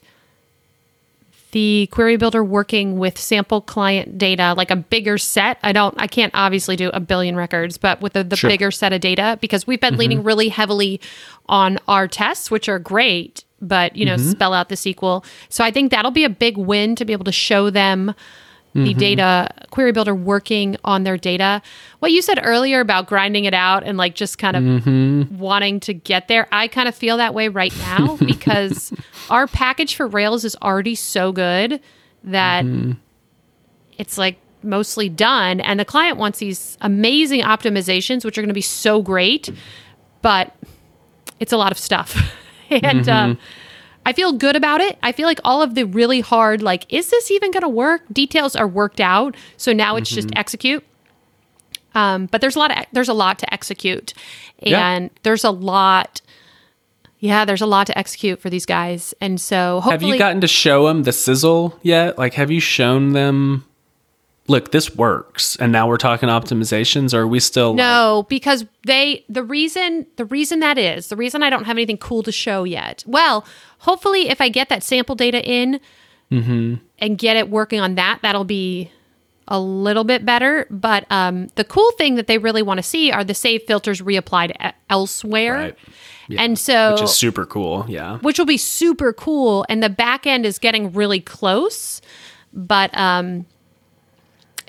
the 1.53 1.87
query 1.91 2.17
builder 2.17 2.43
working 2.43 2.97
with 2.97 3.17
sample 3.17 3.61
client 3.61 4.17
data, 4.17 4.55
like 4.57 4.71
a 4.71 4.75
bigger 4.75 5.19
set. 5.19 5.59
I 5.61 5.71
don't, 5.71 5.93
I 5.99 6.07
can't 6.07 6.31
obviously 6.35 6.75
do 6.75 6.89
a 6.93 6.99
billion 6.99 7.35
records, 7.35 7.77
but 7.77 8.01
with 8.01 8.13
the, 8.13 8.23
the 8.23 8.35
Sure. 8.35 8.49
bigger 8.49 8.71
set 8.71 8.91
of 8.91 9.01
data 9.01 9.37
because 9.39 9.67
we've 9.67 9.79
been 9.79 9.93
mm-hmm. 9.93 9.99
leaning 9.99 10.23
really 10.23 10.49
heavily 10.49 10.99
on 11.47 11.77
our 11.87 12.07
tests, 12.07 12.49
which 12.49 12.67
are 12.67 12.79
great, 12.79 13.45
but 13.61 13.95
you 13.95 14.03
know, 14.03 14.15
mm-hmm. 14.15 14.31
spell 14.31 14.53
out 14.53 14.69
the 14.69 14.75
SQL. 14.75 15.23
So 15.49 15.63
I 15.63 15.69
think 15.69 15.91
that'll 15.91 16.11
be 16.11 16.23
a 16.23 16.29
big 16.29 16.57
win 16.57 16.95
to 16.95 17.05
be 17.05 17.13
able 17.13 17.25
to 17.25 17.31
show 17.31 17.69
them 17.69 18.15
the 18.73 18.79
mm-hmm. 18.79 18.99
data 18.99 19.49
query 19.69 19.91
builder 19.91 20.15
working 20.15 20.77
on 20.83 21.03
their 21.03 21.17
data. 21.17 21.61
What 21.99 22.11
you 22.11 22.21
said 22.21 22.39
earlier 22.43 22.79
about 22.79 23.07
grinding 23.07 23.45
it 23.45 23.53
out 23.53 23.83
and 23.83 23.97
like 23.97 24.15
just 24.15 24.37
kind 24.37 24.55
of 24.55 24.63
mm-hmm. 24.63 25.37
wanting 25.37 25.79
to 25.81 25.93
get 25.93 26.27
there, 26.27 26.47
I 26.51 26.67
kind 26.67 26.87
of 26.87 26.95
feel 26.95 27.17
that 27.17 27.33
way 27.33 27.47
right 27.47 27.75
now 27.77 28.17
because 28.25 28.93
our 29.29 29.47
package 29.47 29.95
for 29.95 30.07
Rails 30.07 30.43
is 30.43 30.55
already 30.61 30.95
so 30.95 31.31
good 31.31 31.79
that 32.23 32.65
mm-hmm. 32.65 32.93
it's 33.97 34.17
like 34.17 34.37
mostly 34.63 35.09
done. 35.09 35.59
And 35.59 35.79
the 35.79 35.85
client 35.85 36.17
wants 36.17 36.39
these 36.39 36.77
amazing 36.81 37.41
optimizations 37.41 38.25
which 38.25 38.37
are 38.37 38.41
going 38.41 38.47
to 38.47 38.53
be 38.53 38.61
so 38.61 39.01
great 39.01 39.49
but 40.23 40.55
it's 41.39 41.53
a 41.53 41.57
lot 41.57 41.71
of 41.71 41.77
stuff. 41.77 42.17
And 42.81 43.07
um, 43.07 43.37
i 44.05 44.13
feel 44.13 44.31
good 44.33 44.55
about 44.55 44.81
it 44.81 44.97
i 45.03 45.11
feel 45.11 45.25
like 45.25 45.39
all 45.43 45.61
of 45.61 45.75
the 45.75 45.83
really 45.85 46.21
hard 46.21 46.61
like 46.61 46.85
is 46.91 47.09
this 47.09 47.31
even 47.31 47.51
going 47.51 47.61
to 47.61 47.69
work 47.69 48.01
details 48.11 48.55
are 48.55 48.67
worked 48.67 48.99
out 48.99 49.35
so 49.57 49.71
now 49.73 49.95
it's 49.95 50.09
just 50.09 50.29
execute 50.35 50.83
um, 51.95 52.25
but 52.27 52.41
there's 52.41 52.55
a 52.55 52.59
lot 52.59 52.71
of 52.77 52.85
there's 52.91 53.09
a 53.09 53.13
lot 53.13 53.37
to 53.39 53.53
execute 53.53 54.13
Yeah. 54.61 54.89
and 54.93 55.09
there's 55.23 55.43
a 55.43 55.51
lot 55.51 56.21
yeah 57.19 57.45
there's 57.45 57.61
a 57.61 57.65
lot 57.67 57.87
to 57.87 57.97
execute 57.97 58.39
for 58.41 58.49
these 58.49 58.65
guys 58.65 59.13
and 59.21 59.39
so 59.39 59.79
hopefully 59.81 59.91
Have 60.09 60.15
you 60.15 60.19
gotten 60.19 60.41
to 60.41 60.47
show 60.47 60.87
them 60.87 61.03
the 61.03 61.11
sizzle 61.11 61.79
yet? 61.83 62.17
Like, 62.17 62.33
have 62.33 62.49
you 62.51 62.59
shown 62.59 63.13
them, 63.13 63.65
look, 64.47 64.71
this 64.71 64.95
works, 64.95 65.55
and 65.57 65.71
now 65.71 65.87
we're 65.87 65.97
talking 65.97 66.29
optimizations? 66.29 67.13
Or 67.13 67.21
are 67.21 67.27
we 67.27 67.39
still 67.39 67.69
like, 67.71 67.77
No, 67.77 68.25
because 68.29 68.65
they 68.85 69.23
the 69.29 69.43
reason 69.43 70.05
the 70.17 70.25
reason 70.25 70.59
that 70.59 70.77
is 70.77 71.07
the 71.09 71.15
reason 71.15 71.43
I 71.43 71.49
don't 71.49 71.63
have 71.65 71.75
anything 71.77 71.97
cool 71.97 72.23
to 72.23 72.31
show 72.31 72.63
yet. 72.63 73.03
Well, 73.07 73.45
hopefully, 73.79 74.29
if 74.29 74.41
I 74.41 74.49
get 74.49 74.69
that 74.69 74.83
sample 74.83 75.15
data 75.15 75.43
in 75.43 75.79
and 76.31 77.17
get 77.17 77.37
it 77.37 77.49
working 77.49 77.79
on 77.79 77.95
that, 77.95 78.19
that'll 78.23 78.43
be 78.43 78.89
a 79.47 79.59
little 79.59 80.03
bit 80.03 80.25
better. 80.25 80.65
But 80.71 81.05
um, 81.11 81.47
the 81.55 81.63
cool 81.63 81.91
thing 81.91 82.15
that 82.15 82.27
they 82.27 82.37
really 82.39 82.61
want 82.63 82.79
to 82.79 82.83
see 82.83 83.11
are 83.11 83.23
the 83.23 83.33
save 83.35 83.63
filters 83.63 84.01
reapplied 84.01 84.73
elsewhere, 84.89 85.53
Right. 85.53 85.77
Yeah. 86.29 86.41
and 86.41 86.57
so 86.57 86.93
which 86.93 87.01
is 87.03 87.13
super 87.15 87.45
cool? 87.45 87.85
Yeah. 87.87 88.17
which 88.19 88.39
will 88.39 88.45
be 88.45 88.57
super 88.57 89.13
cool. 89.13 89.65
And 89.69 89.83
the 89.83 89.89
back 89.89 90.25
end 90.25 90.45
is 90.45 90.57
getting 90.59 90.91
really 90.93 91.19
close, 91.19 92.01
but 92.53 92.89
um, 92.97 93.45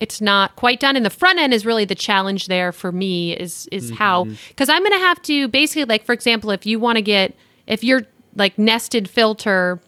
it's 0.05 0.21
not 0.21 0.55
quite 0.55 0.81
done. 0.81 0.97
And 0.97 1.05
the 1.05 1.17
front 1.23 1.39
end 1.39 1.55
is 1.55 1.65
really 1.65 1.87
the 1.87 1.95
challenge 1.95 2.47
there 2.47 2.73
for 2.73 2.93
me 2.93 3.33
is 3.33 3.67
is 3.73 3.91
how 3.91 4.25
mm-hmm. 4.25 4.35
because 4.49 4.69
I'm 4.69 4.83
going 4.83 4.93
to 4.93 5.07
have 5.07 5.21
to 5.23 5.49
basically 5.49 5.87
like 5.87 6.05
for 6.05 6.13
example, 6.13 6.51
if 6.51 6.67
you 6.67 6.79
want 6.79 6.97
to 6.97 7.03
get 7.03 7.35
if 7.67 7.83
your 7.83 8.03
like 8.37 8.59
nested 8.59 9.09
filter 9.09 9.81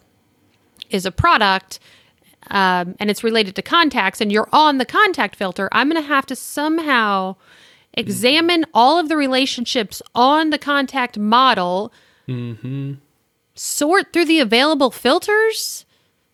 is 0.91 1.05
a 1.05 1.13
product. 1.13 1.79
Um, 2.49 2.95
and 3.01 3.11
it's 3.11 3.25
related 3.25 3.57
to 3.57 3.63
contacts, 3.63 4.21
and 4.21 4.31
you're 4.31 4.49
on 4.53 4.79
the 4.79 4.85
contact 4.85 5.35
filter, 5.35 5.69
I'm 5.73 5.91
going 5.91 6.01
to 6.01 6.09
have 6.09 6.27
to 6.27 6.37
somehow 6.37 7.35
examine 7.95 8.63
mm-hmm. 8.63 8.71
all 8.73 9.01
of 9.01 9.09
the 9.09 9.17
relationships 9.17 10.01
on 10.15 10.51
the 10.51 10.59
contact 10.59 11.19
model 11.19 11.93
mm-hmm. 12.29 12.93
sort 13.57 14.13
through 14.13 14.27
the 14.27 14.39
available 14.39 14.93
filters. 14.93 15.85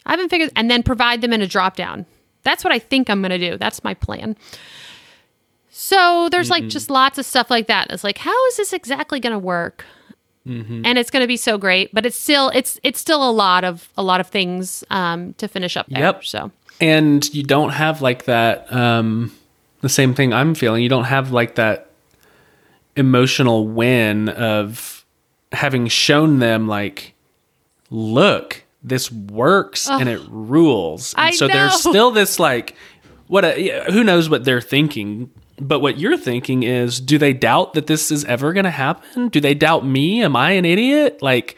I 0.05 0.11
haven't 0.11 0.29
figured, 0.29 0.53
and 0.55 0.71
then 0.71 0.83
provide 0.83 1.23
them 1.23 1.33
in 1.33 1.41
a 1.41 1.47
drop 1.47 1.77
down. 1.77 2.05
That's 2.43 2.65
what 2.65 2.73
I 2.73 2.79
think 2.79 3.09
I'm 3.09 3.21
going 3.21 3.31
to 3.31 3.39
do. 3.39 3.57
That's 3.57 3.85
my 3.85 3.95
plan. 3.95 4.37
So 5.71 6.29
there's 6.31 6.51
like 6.51 6.69
just 6.69 6.91
lots 6.91 7.19
of 7.19 7.25
stuff 7.25 7.51
like 7.51 7.67
that. 7.69 7.91
It's 7.91 8.05
like, 8.05 8.19
how 8.19 8.47
is 8.47 8.57
this 8.57 8.73
exactly 8.73 9.21
going 9.21 9.33
to 9.33 9.39
work? 9.39 9.85
And 10.45 10.99
it's 10.99 11.11
going 11.11 11.23
to 11.23 11.29
be 11.29 11.37
so 11.37 11.57
great, 11.57 11.95
but 11.95 12.05
it's 12.05 12.17
still 12.17 12.49
it's 12.49 12.79
it's 12.83 12.99
still 12.99 13.29
a 13.29 13.31
lot 13.31 13.63
of 13.63 13.89
a 13.97 14.03
lot 14.03 14.21
of 14.21 14.27
things 14.27 14.83
um, 14.91 15.35
to 15.35 15.47
finish 15.47 15.77
up 15.77 15.87
there. 15.87 16.01
Yep. 16.01 16.25
So 16.25 16.51
and 16.83 17.33
you 17.33 17.45
don't 17.45 17.71
have 17.71 18.03
like 18.03 18.25
that 18.25 18.71
um 18.73 19.33
the 19.81 19.89
same 19.89 20.15
thing 20.15 20.33
i'm 20.33 20.55
feeling 20.55 20.83
you 20.83 20.89
don't 20.89 21.05
have 21.05 21.33
like 21.33 21.55
that 21.55 21.91
emotional 22.97 23.67
win 23.67 24.29
of 24.29 25.05
having 25.53 25.87
shown 25.87 26.41
them 26.41 26.67
like 26.69 27.15
look 27.91 28.65
this 28.85 29.11
works 29.13 29.89
and 29.89 30.09
it 30.09 30.21
rules 30.29 31.15
and 31.15 31.27
I 31.27 31.31
so 31.33 31.47
know. 31.47 31.55
there's 31.55 31.79
still 31.79 32.11
this 32.11 32.39
like 32.41 32.77
what 33.29 33.45
a, 33.45 33.85
who 33.93 34.03
knows 34.05 34.29
what 34.29 34.45
they're 34.45 34.61
thinking 34.61 35.31
but 35.59 35.81
what 35.81 35.99
you're 35.99 36.17
thinking 36.17 36.63
is 36.65 36.99
do 37.01 37.19
they 37.19 37.33
doubt 37.33 37.75
that 37.75 37.87
this 37.87 38.11
is 38.11 38.25
ever 38.25 38.53
going 38.53 38.65
to 38.65 38.71
happen 38.71 39.29
do 39.29 39.41
they 39.41 39.55
doubt 39.55 39.87
me 39.87 40.23
am 40.23 40.35
i 40.35 40.53
an 40.53 40.65
idiot 40.65 41.23
like 41.23 41.57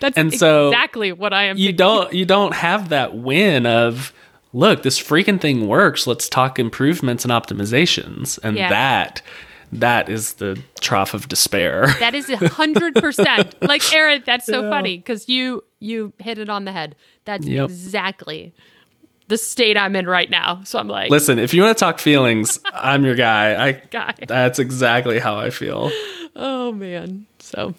that's 0.00 0.16
And 0.18 0.34
so 0.34 0.68
exactly 0.68 1.12
what 1.12 1.32
I 1.32 1.44
am. 1.44 1.56
you 1.56 1.66
thinking. 1.68 1.76
don't 1.76 2.12
you 2.12 2.24
don't 2.24 2.54
have 2.54 2.88
that 2.88 3.16
win 3.16 3.64
of 3.66 4.12
look 4.52 4.82
this 4.82 5.00
freaking 5.00 5.40
thing 5.40 5.68
works 5.68 6.06
let's 6.06 6.28
talk 6.28 6.58
improvements 6.58 7.24
and 7.24 7.30
optimizations 7.32 8.38
and 8.42 8.56
Yeah. 8.56 8.68
that 8.70 9.22
that 9.80 10.08
is 10.08 10.34
the 10.34 10.60
trough 10.80 11.14
of 11.14 11.28
despair 11.28 11.86
That 12.00 12.14
is 12.14 12.28
a 12.30 12.48
hundred 12.48 12.94
percent. 12.94 13.54
Like 13.62 13.82
Aaron, 13.94 14.22
that's 14.24 14.46
so 14.46 14.68
funny 14.70 14.96
because 14.98 15.28
you 15.28 15.62
you 15.80 16.12
hit 16.18 16.38
it 16.38 16.48
on 16.48 16.64
the 16.64 16.72
head. 16.72 16.96
That's 17.24 17.46
Yep. 17.46 17.64
exactly 17.70 18.52
the 19.28 19.38
state 19.38 19.76
I'm 19.78 19.96
in 19.96 20.06
right 20.06 20.28
now. 20.30 20.60
So 20.64 20.78
I'm 20.78 20.88
like, 20.88 21.10
listen 21.10 21.38
if 21.38 21.54
you 21.54 21.62
want 21.62 21.76
to 21.76 21.80
talk 21.84 21.98
feelings 21.98 22.60
i'm 22.72 23.04
your 23.04 23.14
guy 23.14 23.68
i 23.68 23.72
guy. 23.72 24.14
that's 24.26 24.58
exactly 24.58 25.18
how 25.18 25.36
i 25.36 25.50
feel 25.50 25.90
Oh 26.36 26.72
man. 26.72 27.26
So 27.38 27.74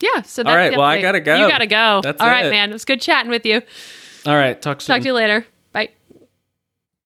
yeah. 0.00 0.22
So 0.22 0.42
that's 0.42 0.50
All 0.52 0.56
right, 0.56 0.70
well, 0.72 0.86
I 0.86 1.02
gotta 1.02 1.20
go. 1.20 1.36
You 1.36 1.48
gotta 1.48 1.66
go. 1.66 2.00
That's 2.02 2.20
All 2.20 2.28
right, 2.28 2.46
it. 2.46 2.50
man. 2.50 2.70
It 2.70 2.72
was 2.72 2.84
good 2.84 3.00
chatting 3.00 3.30
with 3.30 3.44
you. 3.44 3.60
all 4.26 4.34
right 4.36 4.60
talk 4.60 4.80
soon 4.80 4.94
Talk 4.94 5.02
to 5.02 5.08
you 5.08 5.12
later. 5.14 5.44